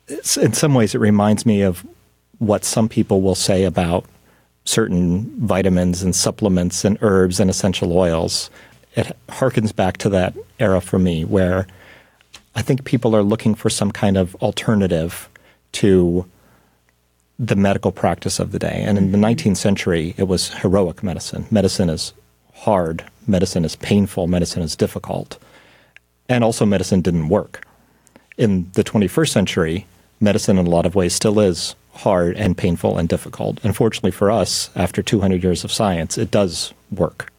[0.08, 1.86] It's, in some ways, it reminds me of
[2.38, 4.04] what some people will say about
[4.64, 8.50] certain vitamins and supplements and herbs and essential oils.
[8.96, 11.66] It harkens back to that era for me where
[12.54, 15.28] I think people are looking for some kind of alternative
[15.72, 16.26] to
[17.38, 18.82] the medical practice of the day.
[18.84, 19.54] And in the 19th mm-hmm.
[19.54, 21.46] century, it was heroic medicine.
[21.50, 22.12] Medicine is
[22.60, 23.04] hard.
[23.26, 24.26] Medicine is painful.
[24.26, 25.38] Medicine is difficult.
[26.28, 27.66] And also, medicine didn't work.
[28.36, 29.86] In the 21st century,
[30.20, 33.58] medicine in a lot of ways still is hard and painful and difficult.
[33.64, 37.32] Unfortunately for us, after 200 years of science, it does work.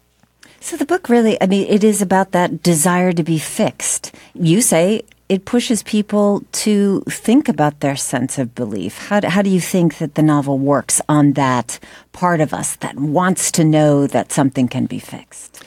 [0.62, 4.14] So the book really, I mean, it is about that desire to be fixed.
[4.36, 9.08] You say it pushes people to think about their sense of belief.
[9.08, 11.80] How do, how do you think that the novel works on that
[12.12, 15.64] part of us that wants to know that something can be fixed?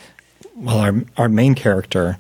[0.54, 2.18] Well, our, our main character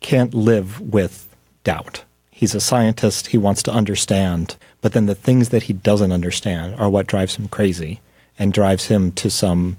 [0.00, 1.28] can't live with
[1.64, 2.04] doubt.
[2.30, 6.76] He's a scientist, he wants to understand, but then the things that he doesn't understand
[6.76, 8.00] are what drives him crazy
[8.38, 9.76] and drives him to some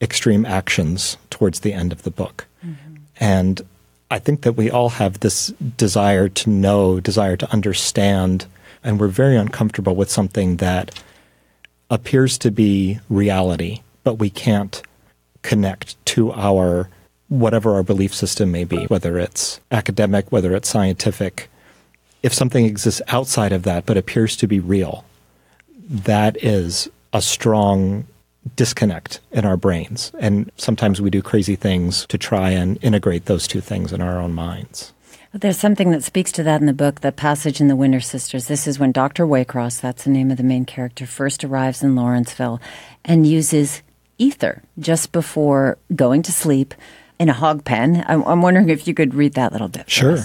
[0.00, 2.46] extreme actions towards the end of the book.
[2.64, 2.96] Mm-hmm.
[3.18, 3.62] And
[4.10, 8.46] I think that we all have this desire to know, desire to understand,
[8.82, 11.00] and we're very uncomfortable with something that
[11.90, 14.82] appears to be reality, but we can't
[15.42, 16.88] connect to our
[17.28, 21.48] whatever our belief system may be, whether it's academic, whether it's scientific.
[22.22, 25.04] If something exists outside of that but appears to be real,
[25.88, 28.06] that is a strong
[28.56, 30.12] disconnect in our brains.
[30.18, 34.20] And sometimes we do crazy things to try and integrate those two things in our
[34.20, 34.92] own minds.
[35.32, 38.48] There's something that speaks to that in the book, the passage in The Winter Sisters.
[38.48, 39.26] This is when Dr.
[39.26, 42.60] Waycross, that's the name of the main character, first arrives in Lawrenceville
[43.04, 43.82] and uses
[44.18, 46.74] ether just before going to sleep
[47.20, 48.04] in a hog pen.
[48.08, 49.88] I'm, I'm wondering if you could read that little bit.
[49.88, 50.18] Sure.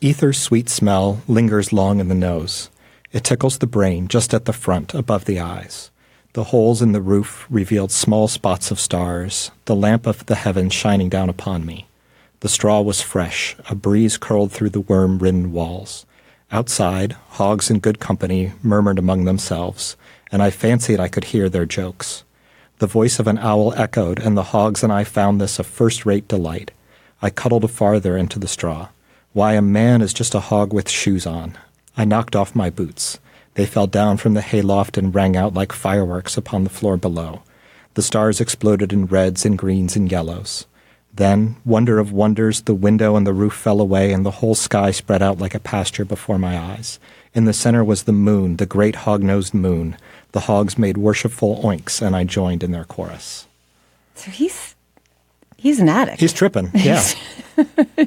[0.00, 2.70] Ether's sweet smell lingers long in the nose.
[3.12, 5.90] It tickles the brain just at the front, above the eyes.
[6.36, 10.74] The holes in the roof revealed small spots of stars, the lamp of the heavens
[10.74, 11.86] shining down upon me.
[12.40, 16.04] The straw was fresh, a breeze curled through the worm ridden walls.
[16.52, 19.96] Outside, hogs in good company murmured among themselves,
[20.30, 22.22] and I fancied I could hear their jokes.
[22.80, 26.04] The voice of an owl echoed, and the hogs and I found this a first
[26.04, 26.70] rate delight.
[27.22, 28.88] I cuddled farther into the straw.
[29.32, 31.56] Why, a man is just a hog with shoes on.
[31.96, 33.18] I knocked off my boots.
[33.56, 37.42] They fell down from the hayloft and rang out like fireworks upon the floor below.
[37.94, 40.66] The stars exploded in reds and greens and yellows.
[41.14, 44.90] Then, wonder of wonders, the window and the roof fell away, and the whole sky
[44.90, 47.00] spread out like a pasture before my eyes.
[47.32, 49.96] In the center was the moon, the great hog nosed moon.
[50.32, 53.46] The hogs made worshipful oinks, and I joined in their chorus.
[54.14, 54.75] So he's
[55.66, 56.20] he's an addict.
[56.20, 56.70] He's tripping.
[56.74, 57.02] Yeah.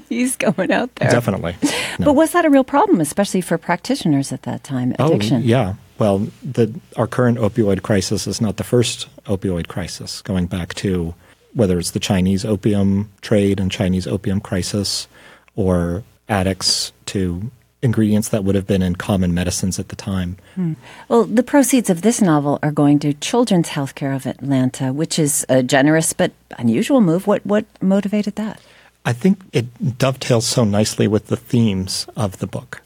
[0.10, 1.10] he's going out there.
[1.10, 1.56] Definitely.
[1.98, 2.06] No.
[2.06, 4.96] But was that a real problem, especially for practitioners at that time?
[5.00, 5.38] Oh, addiction.
[5.38, 5.74] Oh, yeah.
[5.98, 11.14] Well, the, our current opioid crisis is not the first opioid crisis, going back to
[11.54, 15.08] whether it's the Chinese opium trade and Chinese opium crisis,
[15.56, 20.38] or addicts to ingredients that would have been in common medicines at the time.
[20.56, 20.74] Hmm.
[21.08, 25.46] Well, the proceeds of this novel are going to Children's Healthcare of Atlanta, which is
[25.48, 27.28] a generous but unusual move.
[27.28, 28.62] What what motivated that?
[29.06, 32.82] I think it dovetails so nicely with the themes of the book,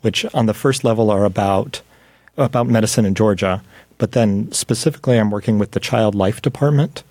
[0.00, 1.82] which on the first level are about
[2.36, 3.62] about medicine in Georgia,
[3.98, 7.02] but then specifically I'm working with the Child Life Department,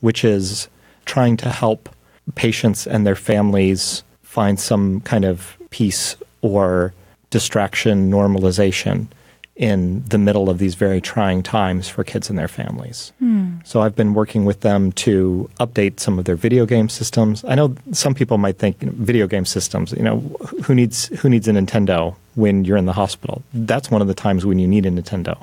[0.00, 0.68] which is
[1.04, 1.88] trying to help
[2.34, 6.94] patients and their families find some kind of peace or
[7.30, 9.08] distraction normalization
[9.56, 13.12] in the middle of these very trying times for kids and their families.
[13.22, 13.66] Mm.
[13.66, 17.42] So I've been working with them to update some of their video game systems.
[17.44, 20.18] I know some people might think you know, video game systems, you know,
[20.64, 23.42] who needs who needs a Nintendo when you're in the hospital?
[23.54, 25.42] That's one of the times when you need a Nintendo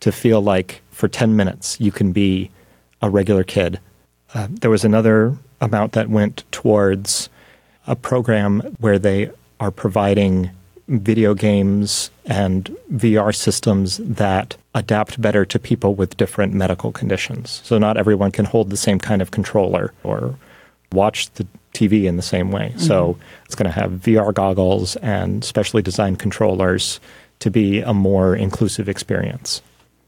[0.00, 2.50] to feel like for 10 minutes you can be
[3.02, 3.78] a regular kid.
[4.32, 7.28] Uh, there was another amount that went towards
[7.86, 9.30] a program where they
[9.64, 10.50] are providing
[10.88, 17.62] video games and VR systems that adapt better to people with different medical conditions.
[17.64, 20.34] So not everyone can hold the same kind of controller or
[20.92, 22.68] watch the TV in the same way.
[22.68, 22.80] Mm-hmm.
[22.80, 27.00] So it's going to have VR goggles and specially designed controllers
[27.38, 29.62] to be a more inclusive experience.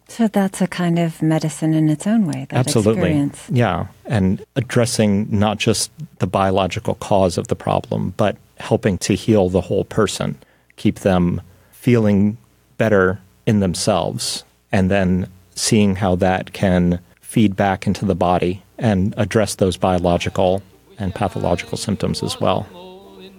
[0.09, 2.47] So that's a kind of medicine in its own way.
[2.51, 3.01] Absolutely.
[3.01, 3.49] Experience.
[3.51, 3.87] Yeah.
[4.05, 9.63] And addressing not just the biological cause of the problem, but helping to heal the
[9.63, 10.39] whole person,
[10.77, 11.41] keep them
[11.73, 12.37] feeling
[12.79, 19.15] better in themselves, and then seeing how that can feed back into the body and
[19.17, 20.63] address those biological
[20.99, 22.67] and pathological symptoms as well.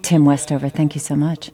[0.02, 1.50] Tim Westover, thank you so much.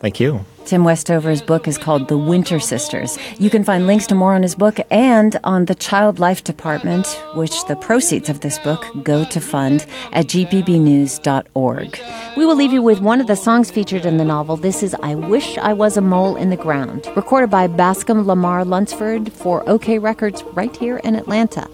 [0.00, 0.44] Thank you.
[0.64, 3.18] Tim Westover's book is called The Winter Sisters.
[3.38, 7.06] You can find links to more on his book and on the Child Life Department,
[7.34, 12.00] which the proceeds of this book go to fund at gpbnews.org.
[12.36, 14.56] We will leave you with one of the songs featured in the novel.
[14.56, 18.64] This is I Wish I Was a Mole in the Ground, recorded by Bascom Lamar
[18.64, 21.66] Lunsford for Okeh Records right here in Atlanta.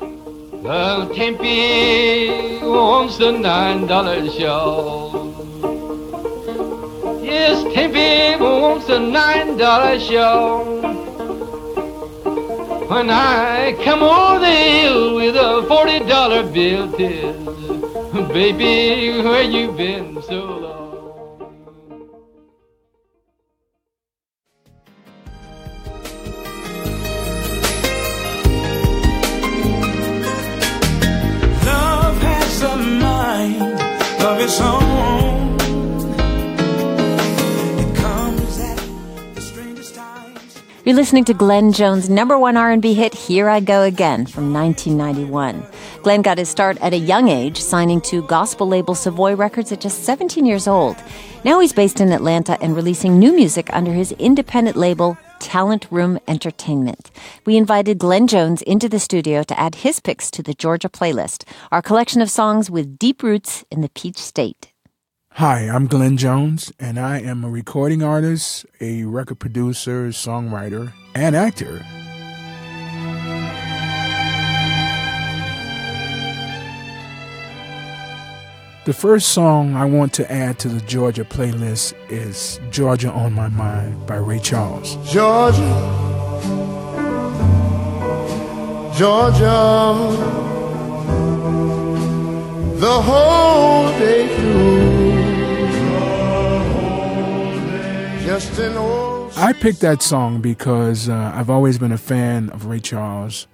[0.63, 5.44] Well, Tempe wants the nine dollar show.
[7.25, 10.63] Yes, Tempe wants a nine dollar show.
[12.89, 17.35] When I come over the hill with a forty dollar bill, tis,
[18.29, 20.75] baby, where you been so long?
[40.85, 45.67] You're listening to Glenn Jones' number one R&B hit, Here I Go Again, from 1991.
[46.03, 49.81] Glenn got his start at a young age, signing to gospel label Savoy Records at
[49.81, 50.99] just 17 years old.
[51.43, 56.19] Now he's based in Atlanta and releasing new music under his independent label, Talent Room
[56.29, 57.11] Entertainment.
[57.47, 61.45] We invited Glenn Jones into the studio to add his picks to the Georgia playlist,
[61.73, 64.74] our collection of songs with deep roots in the Peach State.
[65.39, 71.35] Hi, I'm Glenn Jones, and I am a recording artist, a record producer, songwriter, and
[71.35, 71.85] actor.
[78.85, 83.49] The first song I want to add to the Georgia playlist is Georgia on My
[83.49, 84.95] Mind by Ray Charles.
[85.13, 85.59] Georgia,
[88.97, 89.97] Georgia,
[92.79, 94.84] the whole day through.
[98.35, 103.47] I picked that song because uh, I've always been a fan of Ray Charles,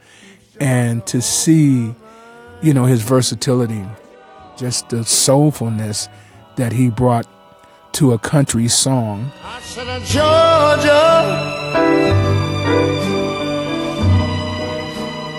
[0.58, 1.94] and to see,
[2.62, 3.84] you know, his versatility,
[4.56, 6.08] just the soulfulness
[6.56, 7.26] that he brought
[7.92, 9.30] to a country song.
[9.44, 11.50] I said, Georgia,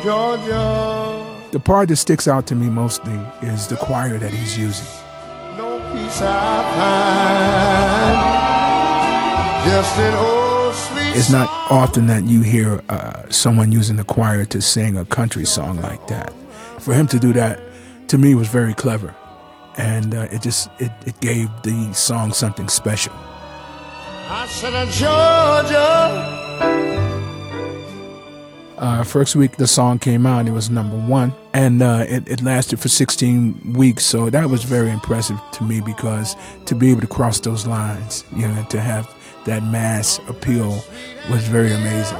[0.03, 1.49] Georgia.
[1.51, 4.85] The part that sticks out to me mostly is the choir that he's using.
[5.57, 6.61] No peace I
[8.35, 8.40] find.
[11.13, 15.45] It's not often that you hear uh, someone using the choir to sing a country
[15.45, 16.33] song like that.
[16.79, 17.59] For him to do that,
[18.07, 19.13] to me, was very clever,
[19.77, 23.13] and uh, it just it, it gave the song something special.
[23.13, 26.41] I said, Georgia.
[28.77, 32.41] Uh, first week the song came out, it was number one, and uh, it, it
[32.41, 34.03] lasted for 16 weeks.
[34.03, 38.23] So that was very impressive to me because to be able to cross those lines,
[38.35, 39.07] you know, to have
[39.45, 40.83] that mass appeal
[41.29, 42.17] was very amazing.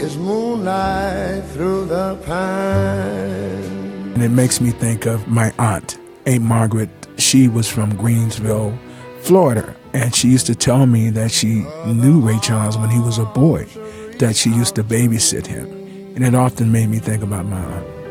[0.00, 4.12] It's moonlight through the pine.
[4.14, 6.90] And it makes me think of my aunt, Aunt Margaret.
[7.18, 8.78] She was from Greenville,
[9.20, 9.74] Florida.
[9.94, 13.24] And she used to tell me that she knew Ray Charles when he was a
[13.26, 13.64] boy,
[14.18, 15.68] that she used to babysit him.
[16.14, 18.01] And it often made me think about my aunt.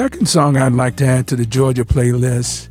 [0.00, 2.70] Second song I'd like to add to the Georgia playlist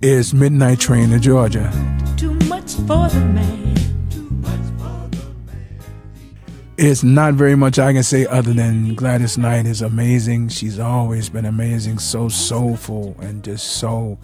[0.00, 1.70] is Midnight Train to Georgia.
[2.16, 3.76] Too much for the man.
[6.78, 10.48] It's not very much I can say other than Gladys Knight is amazing.
[10.48, 14.16] She's always been amazing, so soulful and just so,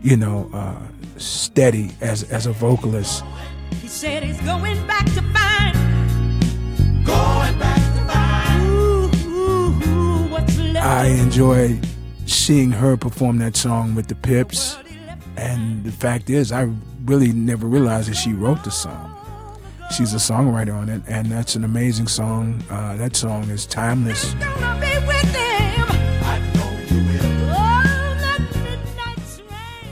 [0.00, 0.80] you know, uh,
[1.18, 3.22] steady as as a vocalist.
[3.82, 5.04] He said he's going back
[10.84, 11.80] I enjoy
[12.26, 14.76] seeing her perform that song with the Pips.
[15.34, 16.68] And the fact is, I
[17.06, 19.10] really never realized that she wrote the song.
[19.96, 22.62] she's a songwriter on it, and that's an amazing song.
[22.68, 24.34] Uh, that song is timeless.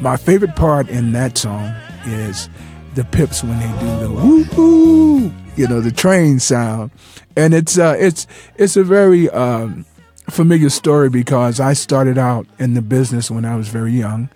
[0.00, 1.74] My favorite part in that song
[2.04, 2.50] is
[2.96, 6.90] the pips when they do the woo woo, you know, the train sound,
[7.34, 8.26] and it's uh, it's
[8.56, 9.86] it's a very um,
[10.30, 14.28] familiar story because I started out in the business when I was very young,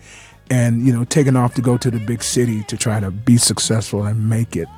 [0.50, 3.36] and you know, taking off to go to the big city to try to be
[3.36, 4.68] successful and make it,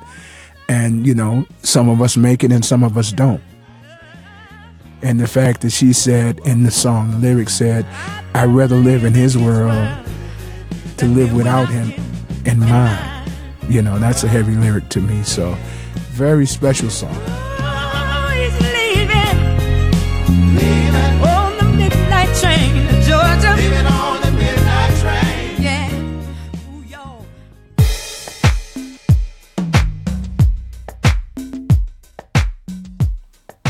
[0.67, 3.41] and you know, some of us make it and some of us don't.
[5.01, 7.85] And the fact that she said in the song, the lyric said,
[8.33, 9.87] "I'd rather live in his world
[10.97, 11.93] to live without him
[12.45, 13.31] in mine."
[13.69, 15.23] You know, that's a heavy lyric to me.
[15.23, 15.55] So,
[16.11, 17.48] very special song.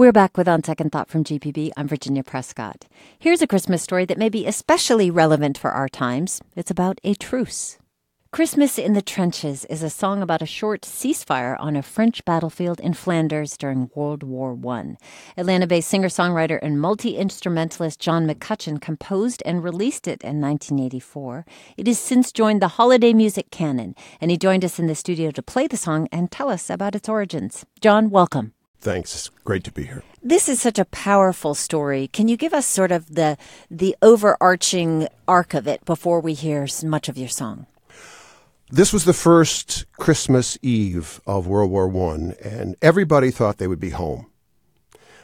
[0.00, 1.72] We're back with On Second Thought from GPB.
[1.76, 2.86] I'm Virginia Prescott.
[3.18, 6.40] Here's a Christmas story that may be especially relevant for our times.
[6.56, 7.76] It's about a truce.
[8.32, 12.80] Christmas in the Trenches is a song about a short ceasefire on a French battlefield
[12.80, 14.96] in Flanders during World War I.
[15.36, 21.44] Atlanta based singer songwriter and multi instrumentalist John McCutcheon composed and released it in 1984.
[21.76, 25.30] It has since joined the holiday music canon, and he joined us in the studio
[25.32, 27.66] to play the song and tell us about its origins.
[27.82, 28.54] John, welcome.
[28.80, 29.14] Thanks.
[29.14, 30.02] It's great to be here.
[30.22, 32.08] This is such a powerful story.
[32.08, 33.36] Can you give us sort of the
[33.70, 37.66] the overarching arc of it before we hear much of your song?
[38.70, 43.80] This was the first Christmas Eve of World War One, and everybody thought they would
[43.80, 44.26] be home.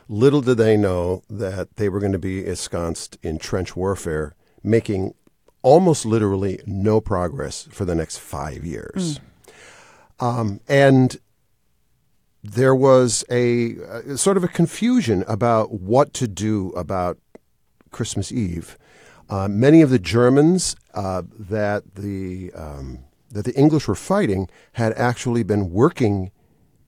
[0.09, 5.15] Little did they know that they were going to be ensconced in trench warfare, making
[5.63, 9.19] almost literally no progress for the next five years.
[9.19, 10.27] Mm.
[10.27, 11.19] Um, and
[12.53, 13.77] there was a,
[14.17, 17.19] sort of a confusion about what to do about
[17.91, 18.79] Christmas Eve.
[19.29, 24.93] Uh, many of the Germans uh, that the um, that the English were fighting had
[24.93, 26.31] actually been working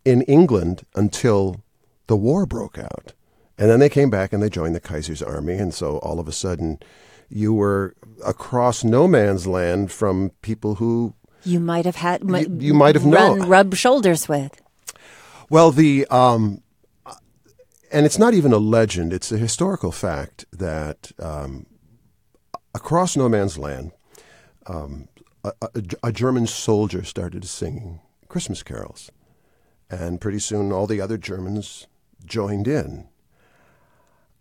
[0.04, 1.62] in England until
[2.06, 3.12] the war broke out.
[3.58, 5.54] And then they came back and they joined the Kaiser's army.
[5.54, 6.78] And so all of a sudden,
[7.28, 7.94] you were
[8.24, 13.04] across no man's land from people who you might have had you, you might have
[13.04, 14.60] known rub shoulders with.
[15.50, 16.62] Well, the um,
[17.90, 21.64] and it's not even a legend; it's a historical fact that um,
[22.74, 23.92] across no man's land,
[24.66, 25.08] um,
[25.42, 29.10] a, a, a, German soldier started singing Christmas carols,
[29.88, 31.86] and pretty soon all the other Germans
[32.26, 33.08] joined in.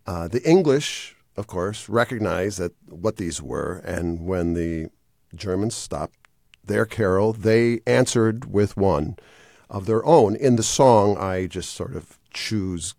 [0.06, 4.90] Uh, the English, of course, recognized that what these were, and when the
[5.34, 6.16] Germans stopped
[6.62, 9.16] their carol, they answered with one
[9.70, 10.36] of their own.
[10.36, 12.94] In the song, I just sort of choose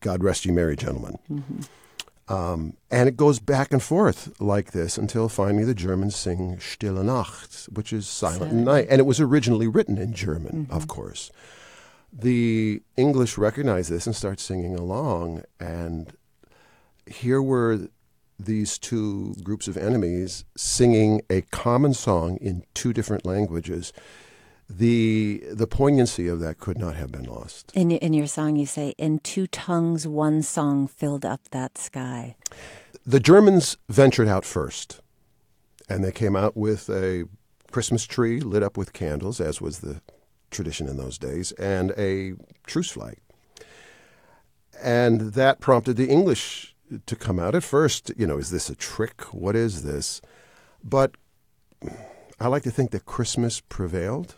[0.00, 1.18] God Rest You Merry Gentlemen.
[1.30, 1.60] Mm-hmm.
[2.28, 7.02] Um, and it goes back and forth like this until finally the Germans sing Stille
[7.04, 8.52] Nacht, which is Silent.
[8.52, 8.88] Night.
[8.90, 10.72] And it was originally written in German, mm-hmm.
[10.72, 11.30] of course.
[12.12, 15.44] The English recognize this and start singing along.
[15.60, 16.16] And
[17.06, 17.88] here were
[18.38, 23.92] these two groups of enemies singing a common song in two different languages
[24.68, 27.70] the the poignancy of that could not have been lost.
[27.74, 32.36] In in your song, you say, "In two tongues, one song filled up that sky."
[33.06, 35.00] The Germans ventured out first,
[35.88, 37.24] and they came out with a
[37.70, 40.00] Christmas tree lit up with candles, as was the
[40.50, 42.34] tradition in those days, and a
[42.66, 43.18] truce flag.
[44.82, 46.74] And that prompted the English
[47.06, 47.54] to come out.
[47.54, 49.22] At first, you know, is this a trick?
[49.32, 50.20] What is this?
[50.82, 51.16] But
[52.40, 54.36] I like to think that Christmas prevailed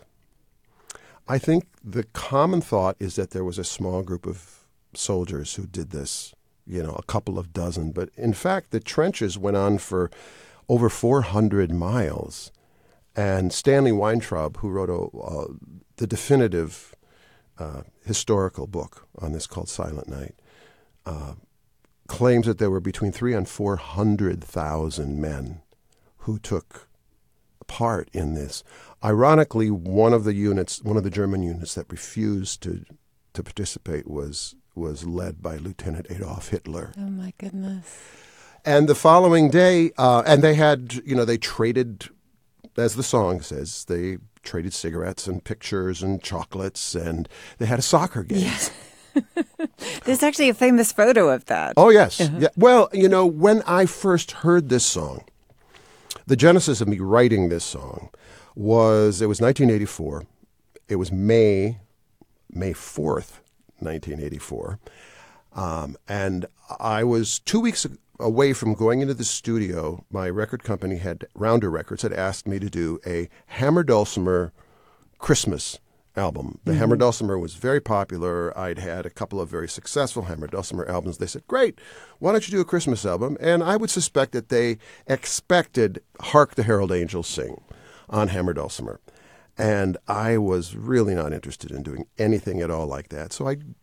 [1.31, 4.65] I think the common thought is that there was a small group of
[4.95, 6.33] soldiers who did this,
[6.65, 7.91] you know, a couple of dozen.
[7.91, 10.09] But in fact, the trenches went on for
[10.67, 12.51] over 400 miles.
[13.15, 15.45] And Stanley Weintraub, who wrote a,
[15.97, 16.95] the definitive
[17.59, 20.33] uh, historical book on this called Silent Night,
[21.05, 21.33] uh,
[22.07, 25.61] claims that there were between three and 400,000 men
[26.19, 26.89] who took
[27.67, 28.63] part in this.
[29.03, 32.83] Ironically, one of the units, one of the German units that refused to
[33.33, 36.91] to participate was was led by Lieutenant Adolf Hitler.
[36.97, 37.99] Oh my goodness.
[38.65, 42.09] And the following day, uh, and they had, you know, they traded,
[42.77, 47.83] as the song says, they traded cigarettes and pictures and chocolates, and they had a
[47.83, 48.51] soccer game.
[50.03, 51.73] There's actually a famous photo of that.
[51.77, 52.49] Oh yes, yeah.
[52.55, 55.23] Well, you know, when I first heard this song,
[56.29, 58.11] the genesis of me writing this song
[58.55, 60.25] was it was 1984.
[60.87, 61.79] It was May,
[62.51, 63.39] May 4th,
[63.79, 64.79] 1984,
[65.53, 66.45] um, and
[66.79, 67.87] I was two weeks
[68.19, 70.05] away from going into the studio.
[70.11, 74.53] My record company had Rounder Records had asked me to do a Hammer Dulcimer
[75.17, 75.79] Christmas
[76.19, 76.59] album.
[76.63, 76.79] The mm-hmm.
[76.79, 78.55] Hammer Dulcimer was very popular.
[78.57, 81.17] I'd had a couple of very successful Hammer Dulcimer albums.
[81.17, 81.79] They said, Great,
[82.19, 83.37] why don't you do a Christmas album?
[83.39, 87.61] And I would suspect that they expected Hark the Herald Angels Sing
[88.09, 88.99] on Hammer Dulcimer.
[89.57, 93.33] And I was really not interested in doing anything at all like that.
[93.33, 93.75] So I'd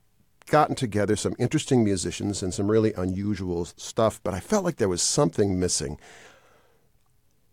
[0.46, 4.88] gotten together some interesting musicians and some really unusual stuff, but I felt like there
[4.88, 5.98] was something missing.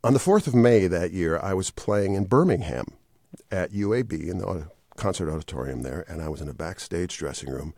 [0.04, 2.86] On the 4th of May that year, I was playing in Birmingham
[3.52, 7.74] at UAB in the concert auditorium there, and I was in a backstage dressing room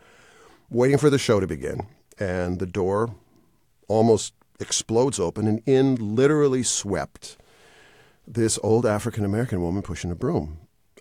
[0.70, 1.88] waiting for the show to begin.
[2.18, 3.16] And the door
[3.88, 7.38] almost explodes open, and in literally swept
[8.28, 10.60] this old African American woman pushing a broom.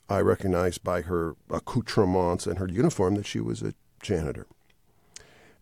[0.09, 4.47] I recognized by her accoutrements and her uniform that she was a janitor.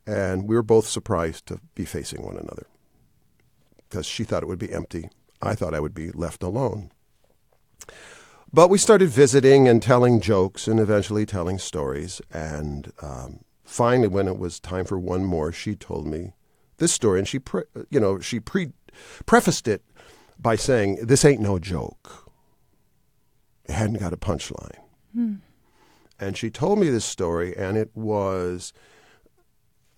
[0.05, 2.67] And we were both surprised to be facing one another
[3.89, 5.11] because she thought it would be empty.
[5.41, 6.91] I thought I would be left alone.
[8.55, 12.21] But we started visiting and telling jokes and eventually telling stories.
[12.31, 16.35] And um, finally, when it was time for one more, she told me
[16.77, 18.73] this story, and she, pre- you know, she pre-
[19.25, 19.83] prefaced it
[20.39, 22.31] by saying, "This ain't no joke."
[23.65, 24.79] It hadn't got a punchline.
[26.21, 28.73] And she told me this story, and it was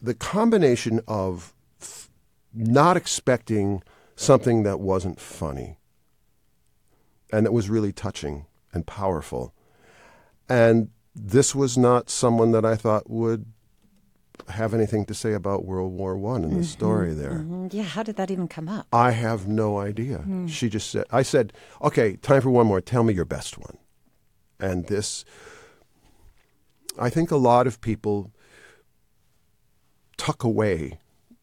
[0.01, 2.11] the combination of f-
[2.53, 3.83] not expecting
[4.17, 5.79] something that wasn't funny
[7.35, 9.53] and it was really touching and powerful.
[10.49, 13.47] And this was not someone that I thought would
[14.49, 17.45] have anything to say about World War One in the story there.
[17.45, 18.87] Mm, Yeah, how did that even come up?
[18.93, 20.25] I have no idea.
[20.47, 22.81] She just said, I said, okay, time for one more.
[22.81, 23.79] Tell me your best one.
[24.61, 25.25] And this,
[26.97, 28.31] I think a lot of people
[30.17, 31.01] tuck away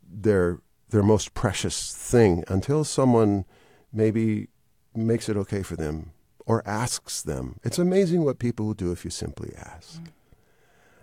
[0.09, 3.45] their their most precious thing until someone
[3.93, 4.47] maybe
[4.95, 6.11] makes it okay for them
[6.45, 7.59] or asks them.
[7.63, 10.01] It's amazing what people will do if you simply ask.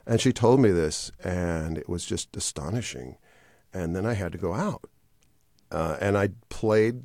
[0.06, 3.16] And she told me this, and it was just astonishing.
[3.72, 4.84] And then I had to go out.
[5.70, 7.02] Uh, and I played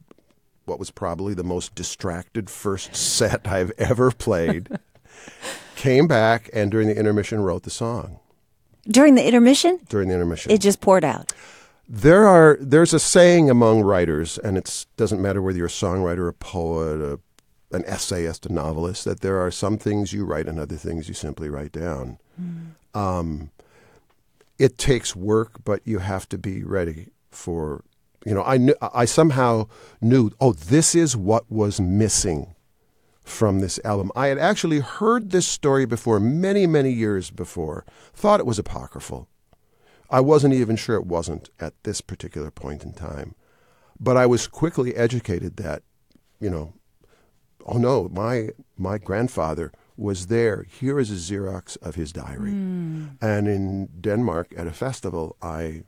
[0.66, 4.70] what was probably the most distracted first set I've ever played.
[5.76, 8.20] Came back, and during the intermission, wrote the song.
[8.88, 11.34] During the intermission, During the intermission, it just poured out.
[11.88, 16.30] There are there's a saying among writers, and it doesn't matter whether you're a songwriter,
[16.30, 20.60] a poet, a, an essayist, a novelist, that there are some things you write and
[20.60, 22.20] other things you simply write down.
[22.94, 23.52] Um,
[24.58, 27.84] it takes work, but you have to be ready for.
[28.26, 29.68] You know, I knew I somehow
[30.00, 30.32] knew.
[30.40, 32.56] Oh, this is what was missing
[33.24, 34.12] from this album.
[34.16, 37.86] I had actually heard this story before, many, many years before.
[38.14, 39.28] Thought it was apocryphal.
[40.10, 43.36] I wasn't even sure it wasn't at this particular point in time.
[44.00, 45.84] But I was quickly educated that,
[46.40, 46.74] you know,
[47.66, 50.64] oh no, my my grandfather was there.
[50.64, 52.52] Here is a Xerox of his diary.
[52.52, 53.06] Hmm.
[53.22, 55.84] And in Denmark at a festival, I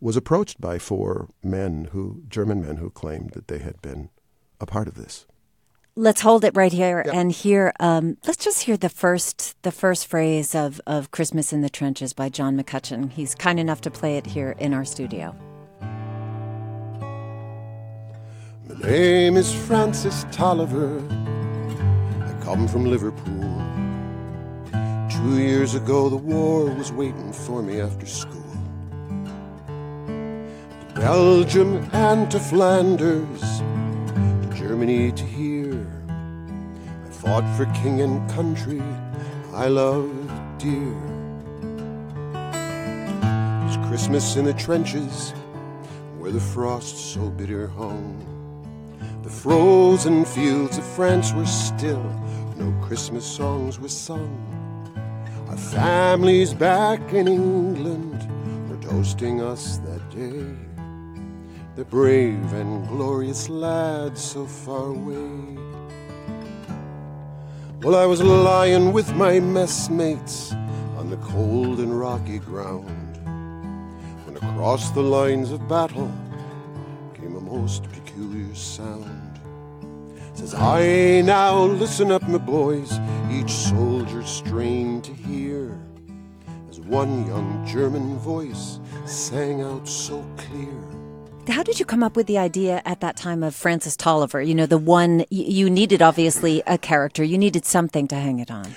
[0.00, 4.10] was approached by four men who German men who claimed that they had been
[4.60, 5.26] a part of this.
[5.96, 7.72] Let's hold it right here and hear.
[7.80, 12.12] Um, let's just hear the first the first phrase of of Christmas in the Trenches
[12.12, 13.10] by John McCutcheon.
[13.10, 15.34] He's kind enough to play it here in our studio.
[18.68, 21.00] My name is Francis Tolliver.
[21.10, 23.40] I come from Liverpool.
[25.10, 28.36] Two years ago, the war was waiting for me after school.
[29.66, 35.59] To Belgium and to Flanders, to Germany to here.
[37.20, 38.82] Fought for king and country
[39.52, 40.96] I loved dear.
[42.32, 45.32] It was Christmas in the trenches
[46.18, 48.16] where the frost so bitter hung.
[49.22, 52.02] The frozen fields of France were still,
[52.56, 54.34] no Christmas songs were sung.
[55.50, 58.26] Our families back in England
[58.70, 60.56] were toasting us that day.
[61.76, 65.69] The brave and glorious lads so far away.
[67.82, 70.52] Well, I was lying with my messmates
[70.98, 73.16] on the cold and rocky ground
[74.26, 76.12] when across the lines of battle
[77.14, 79.40] came a most peculiar sound.
[80.34, 83.00] Says, I now listen up, my boys,
[83.30, 85.80] each soldier strained to hear
[86.68, 90.99] as one young German voice sang out so clear.
[91.48, 94.40] How did you come up with the idea at that time of Francis Tolliver?
[94.40, 98.50] You know, the one you needed obviously a character, you needed something to hang it
[98.50, 98.74] on.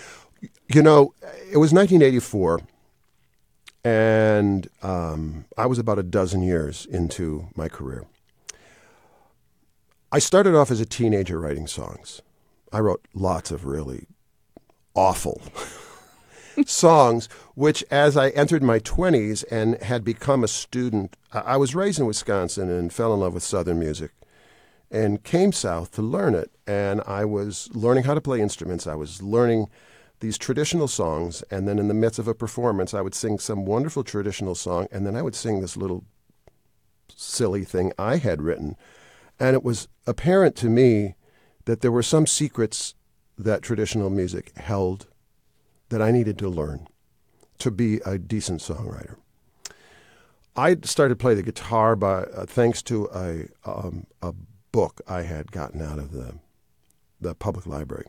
[0.68, 1.14] You know,
[1.52, 2.62] it was 1984,
[3.84, 8.06] and um, I was about a dozen years into my career.
[10.12, 12.22] I started off as a teenager writing songs.
[12.72, 14.08] I wrote lots of really
[14.96, 15.42] awful
[16.66, 22.00] songs, which as I entered my 20s and had become a student, I was raised
[22.00, 24.12] in Wisconsin and fell in love with Southern music
[24.92, 26.52] and came south to learn it.
[26.68, 28.86] And I was learning how to play instruments.
[28.86, 29.68] I was learning
[30.20, 31.44] these traditional songs.
[31.50, 34.88] And then in the midst of a performance, I would sing some wonderful traditional song.
[34.92, 36.06] And then I would sing this little
[37.16, 38.78] silly thing I had written.
[39.40, 41.16] And it was apparent to me
[41.66, 42.94] that there were some secrets
[43.38, 45.08] that traditional music held
[45.94, 46.88] that I needed to learn
[47.60, 49.16] to be a decent songwriter.
[50.56, 54.34] I started playing the guitar by uh, thanks to a um, a
[54.72, 56.36] book I had gotten out of the
[57.22, 58.06] the public library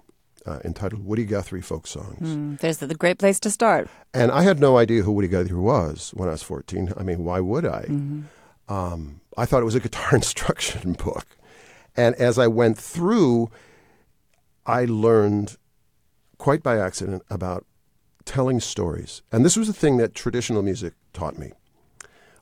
[0.46, 2.28] uh, entitled Woody Guthrie Folk Songs.
[2.28, 3.88] Mm, there's the great place to start.
[4.14, 6.94] And I had no idea who Woody Guthrie was when I was 14.
[6.96, 7.86] I mean, why would I?
[8.68, 11.26] Um, I thought it was a guitar instruction book.
[11.96, 13.50] And as I went through,
[14.66, 15.58] I learned
[16.38, 17.66] quite by accident about
[18.24, 19.22] telling stories.
[19.32, 21.52] And this was the thing that traditional music taught me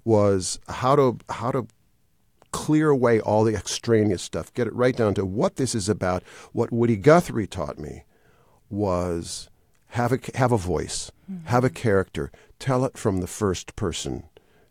[0.04, 1.66] was how to how to
[2.50, 6.22] clear away all the extraneous stuff, get it right down to what this is about.
[6.52, 8.04] What Woody Guthrie taught me
[8.68, 9.48] was
[9.88, 11.38] have a have a voice, hmm.
[11.44, 14.24] have a character, tell it from the first person.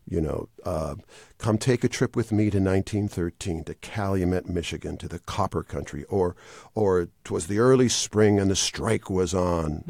[0.08, 0.96] You know, uh,
[1.38, 6.04] come take a trip with me to 1913 to Calumet, Michigan, to the copper country,
[6.04, 6.36] or
[6.74, 9.84] or 'twas the early spring and the strike was on.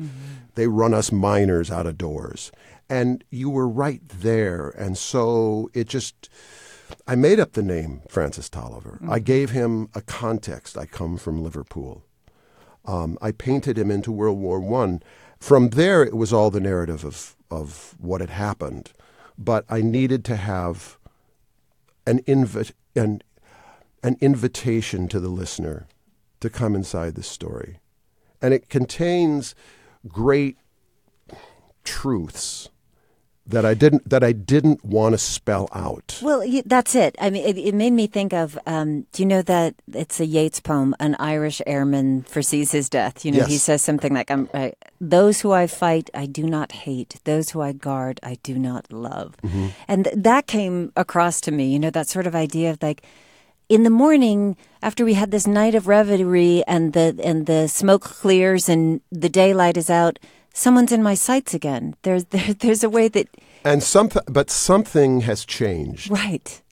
[0.55, 2.53] They run us miners out of doors,
[2.89, 6.29] and you were right there, and so it just.
[7.07, 8.99] I made up the name Francis Tolliver.
[9.09, 10.77] I gave him a context.
[10.77, 12.05] I come from Liverpool.
[12.85, 15.03] Um, I painted him into World War One.
[15.41, 18.93] From there, it was all the narrative of of what had happened,
[19.45, 20.99] but I needed to have
[22.07, 23.23] an invit an
[24.03, 25.87] an invitation to the listener
[26.41, 27.81] to come inside the story,
[28.41, 29.55] and it contains
[30.09, 30.59] great
[31.85, 32.69] truths
[33.47, 36.21] that I didn't that I didn't want to spell out.
[36.23, 37.17] Well, that's it.
[37.21, 38.59] I mean, it, it made me think of.
[38.67, 40.95] Um, do you know that it's a Yeats poem?
[41.01, 43.25] An Irish airman foresees his death.
[43.25, 46.73] You know, he says something like, "I'm I, those who I fight, I do not
[46.73, 49.37] hate; those who I guard, I do not love."
[49.89, 51.73] And th- that came across to me.
[51.73, 53.03] You know, that sort of idea of like.
[53.69, 58.03] In the morning, after we had this night of revelry and the and the smoke
[58.03, 60.19] clears and the daylight is out,
[60.53, 61.95] someone's in my sights again.
[62.03, 63.29] There's there, there's a way that
[63.65, 66.11] And something, but something has changed.
[66.11, 66.63] Right.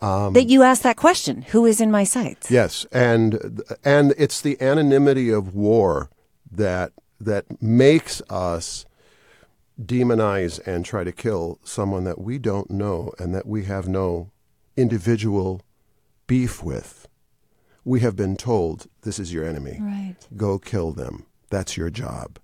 [0.00, 2.50] Um, that you asked that question who is in my sights?
[2.50, 6.10] Yes, and and it's the anonymity of war
[6.50, 8.84] that that makes us
[9.80, 14.30] demonize and try to kill someone that we don't know and that we have no
[14.76, 15.62] individual
[16.26, 17.06] beef with.
[17.84, 19.78] We have been told this is your enemy.
[19.80, 20.16] Right.
[20.36, 21.26] Go kill them.
[21.50, 22.38] That's your job.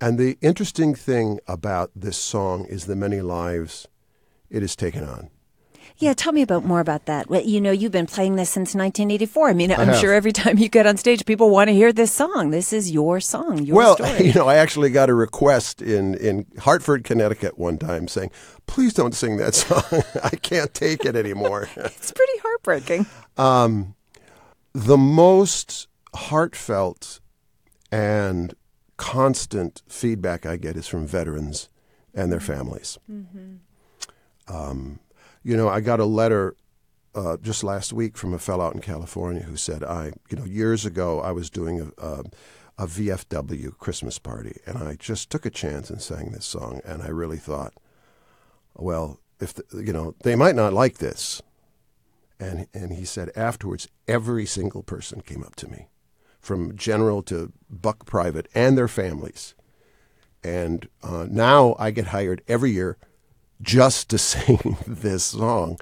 [0.00, 3.88] And the interesting thing about this song is the many lives
[4.50, 5.30] it has taken on.
[5.98, 7.30] Yeah, tell me about more about that.
[7.30, 9.48] Well, you know, you've been playing this since 1984.
[9.48, 9.96] I mean, I'm have.
[9.96, 12.50] sure every time you get on stage, people want to hear this song.
[12.50, 14.24] This is your song, your well, story.
[14.26, 18.30] you know, I actually got a request in, in Hartford, Connecticut one time saying,
[18.66, 20.02] please don't sing that song.
[20.22, 21.70] I can't take it anymore.
[21.76, 23.06] it's pretty heartbreaking.
[23.38, 23.94] Um,
[24.74, 27.20] the most heartfelt
[27.90, 28.54] and
[28.96, 31.68] constant feedback I get is from veterans
[32.14, 32.98] and their families.
[34.48, 35.00] Um,
[35.42, 36.56] you know, I got a letter
[37.14, 40.44] uh, just last week from a fellow out in California who said, "I, you know,
[40.44, 42.24] years ago I was doing a, a,
[42.78, 47.02] a VFW Christmas party, and I just took a chance and sang this song, and
[47.02, 47.74] I really thought,
[48.74, 51.42] well, if the, you know, they might not like this."
[52.38, 55.88] And, and he said afterwards, every single person came up to me,
[56.46, 59.54] from general to buck private and their families.
[60.42, 62.96] And uh, now I get hired every year
[63.60, 65.78] just to sing this song.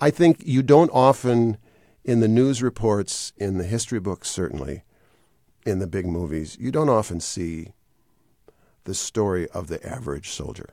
[0.00, 1.58] I think you don't often,
[2.04, 4.82] in the news reports, in the history books, certainly,
[5.66, 7.72] in the big movies, you don't often see
[8.84, 10.70] the story of the average soldier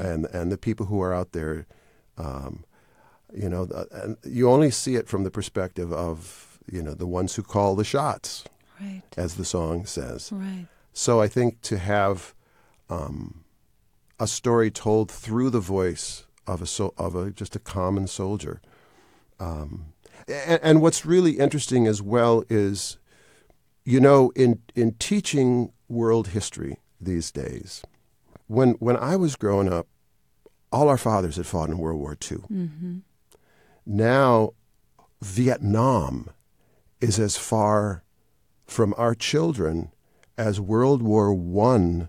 [0.00, 1.66] and and the people who are out there.
[2.16, 2.64] Um,
[3.34, 7.34] you know, and you only see it from the perspective of you know the ones
[7.34, 8.44] who call the shots,
[8.80, 9.02] Right.
[9.16, 10.30] as the song says.
[10.32, 10.66] Right.
[10.92, 12.34] So I think to have
[12.90, 13.44] um,
[14.18, 18.60] a story told through the voice of a so, of a just a common soldier,
[19.38, 19.92] um,
[20.26, 22.98] and, and what's really interesting as well is,
[23.84, 27.82] you know, in in teaching world history these days,
[28.46, 29.86] when when I was growing up,
[30.72, 33.02] all our fathers had fought in World War II.
[33.86, 34.52] Now,
[35.22, 36.30] Vietnam
[37.00, 38.02] is as far
[38.66, 39.90] from our children
[40.36, 42.08] as World War One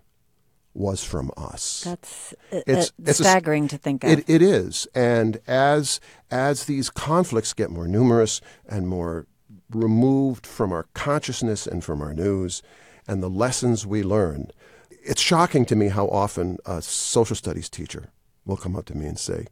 [0.72, 1.82] was from us.
[1.84, 4.10] That's uh, It's- uh, it's a s- staggering to think of.
[4.10, 9.26] It, it is, and as as these conflicts get more numerous and more
[9.70, 12.62] removed from our consciousness and from our news,
[13.08, 14.50] and the lessons we learn,
[14.90, 18.10] it's shocking to me how often a social studies teacher
[18.44, 19.46] will come up to me and say,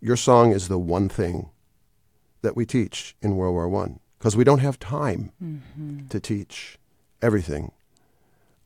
[0.00, 1.50] "Your song is the one thing
[2.42, 5.32] that we teach in World War One because we don't have time
[6.08, 6.78] to teach
[7.20, 7.72] everything."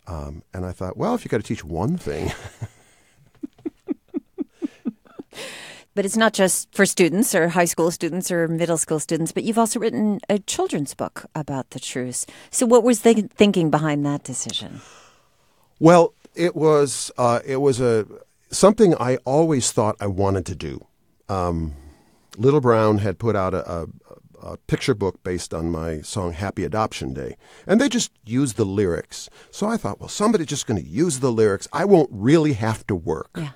[0.07, 2.33] Um, and I thought, well, if you got to teach one thing,
[5.99, 9.43] But it's not just for students or high school students or middle school students, but
[9.43, 12.25] you've also written a children's book about the truce.
[12.53, 14.81] So, what was the thinking behind that decision?
[15.81, 18.07] Well, it was uh, it was a
[18.53, 20.87] something I always thought I wanted to do.
[21.29, 21.75] Um,
[22.37, 23.87] Little Brown had put out a, a,
[24.43, 27.37] a picture book based on my song "Happy Adoption Day,"
[27.67, 29.29] and they just used the lyrics.
[29.51, 31.69] So I thought, well, somebody's just going to use the lyrics.
[31.73, 33.31] I won't really have to work.
[33.37, 33.51] Yeah.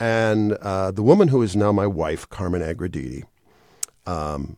[0.00, 3.24] And uh, the woman who is now my wife, Carmen Agra Deedy,
[4.04, 4.56] um,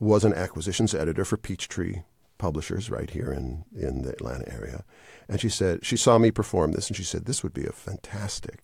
[0.00, 2.02] was an acquisitions editor for Peachtree
[2.38, 4.84] Publishers right here in, in the Atlanta area.
[5.28, 7.72] And she said, she saw me perform this and she said, this would be a
[7.72, 8.60] fantastic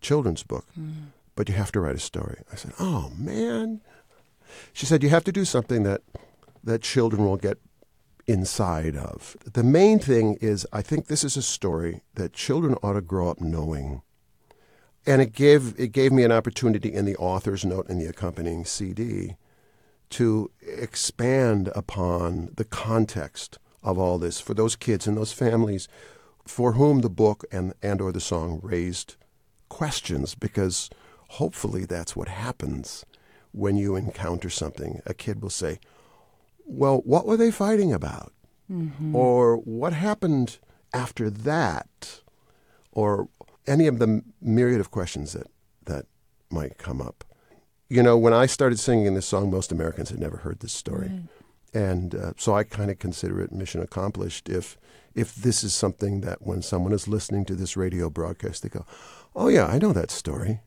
[0.00, 0.66] children's book,
[1.34, 2.42] but you have to write a story.
[2.52, 3.80] I said, oh, man.
[4.72, 6.02] She said, you have to do something that,
[6.64, 7.58] that children will get
[8.26, 9.36] inside of.
[9.52, 13.30] The main thing is, I think this is a story that children ought to grow
[13.30, 14.02] up knowing
[15.08, 18.64] and it gave it gave me an opportunity in the author's note in the accompanying
[18.66, 19.36] CD
[20.10, 25.88] to expand upon the context of all this for those kids and those families
[26.46, 29.16] for whom the book and and or the song raised
[29.70, 30.90] questions because
[31.30, 33.06] hopefully that's what happens
[33.52, 35.78] when you encounter something a kid will say
[36.66, 38.32] well what were they fighting about
[39.14, 40.58] or what happened
[40.92, 42.20] after that
[42.92, 43.28] or
[43.66, 45.46] any of the myriad of questions that,
[45.84, 46.06] that
[46.50, 47.24] might come up.
[47.88, 51.08] You know, when I started singing this song, most Americans had never heard this story.
[51.72, 54.76] And uh, so I kind of consider it mission accomplished if,
[55.14, 58.84] if this is something that when someone is listening to this radio broadcast, they go,
[59.34, 60.60] oh, yeah, I know that story.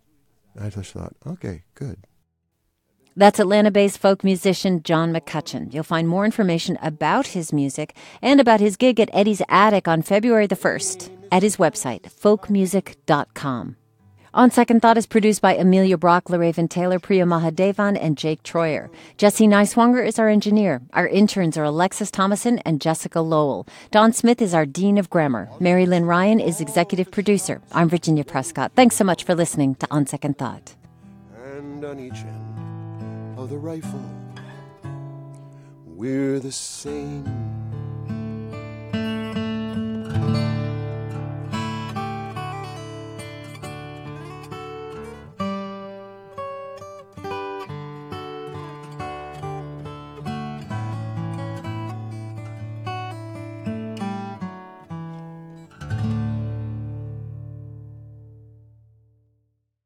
[0.60, 2.08] I just thought, okay, good.
[3.16, 5.74] That's Atlanta based folk musician John McCutcheon.
[5.74, 10.02] You'll find more information about his music and about his gig at Eddie's Attic on
[10.02, 13.76] February the 1st at his website, folkmusic.com.
[14.34, 18.90] On Second Thought is produced by Amelia Brock, LaRaven Taylor, Priya Mahadevan, and Jake Troyer.
[19.18, 20.82] Jesse Neiswanger is our engineer.
[20.94, 23.68] Our interns are Alexis Thomason and Jessica Lowell.
[23.92, 25.50] Don Smith is our Dean of Grammar.
[25.60, 27.62] Mary Lynn Ryan is executive producer.
[27.74, 28.72] I'm Virginia Prescott.
[28.74, 30.76] Thanks so much for listening to On Second Thought
[33.52, 34.10] with rifle.
[35.86, 37.26] We're the same.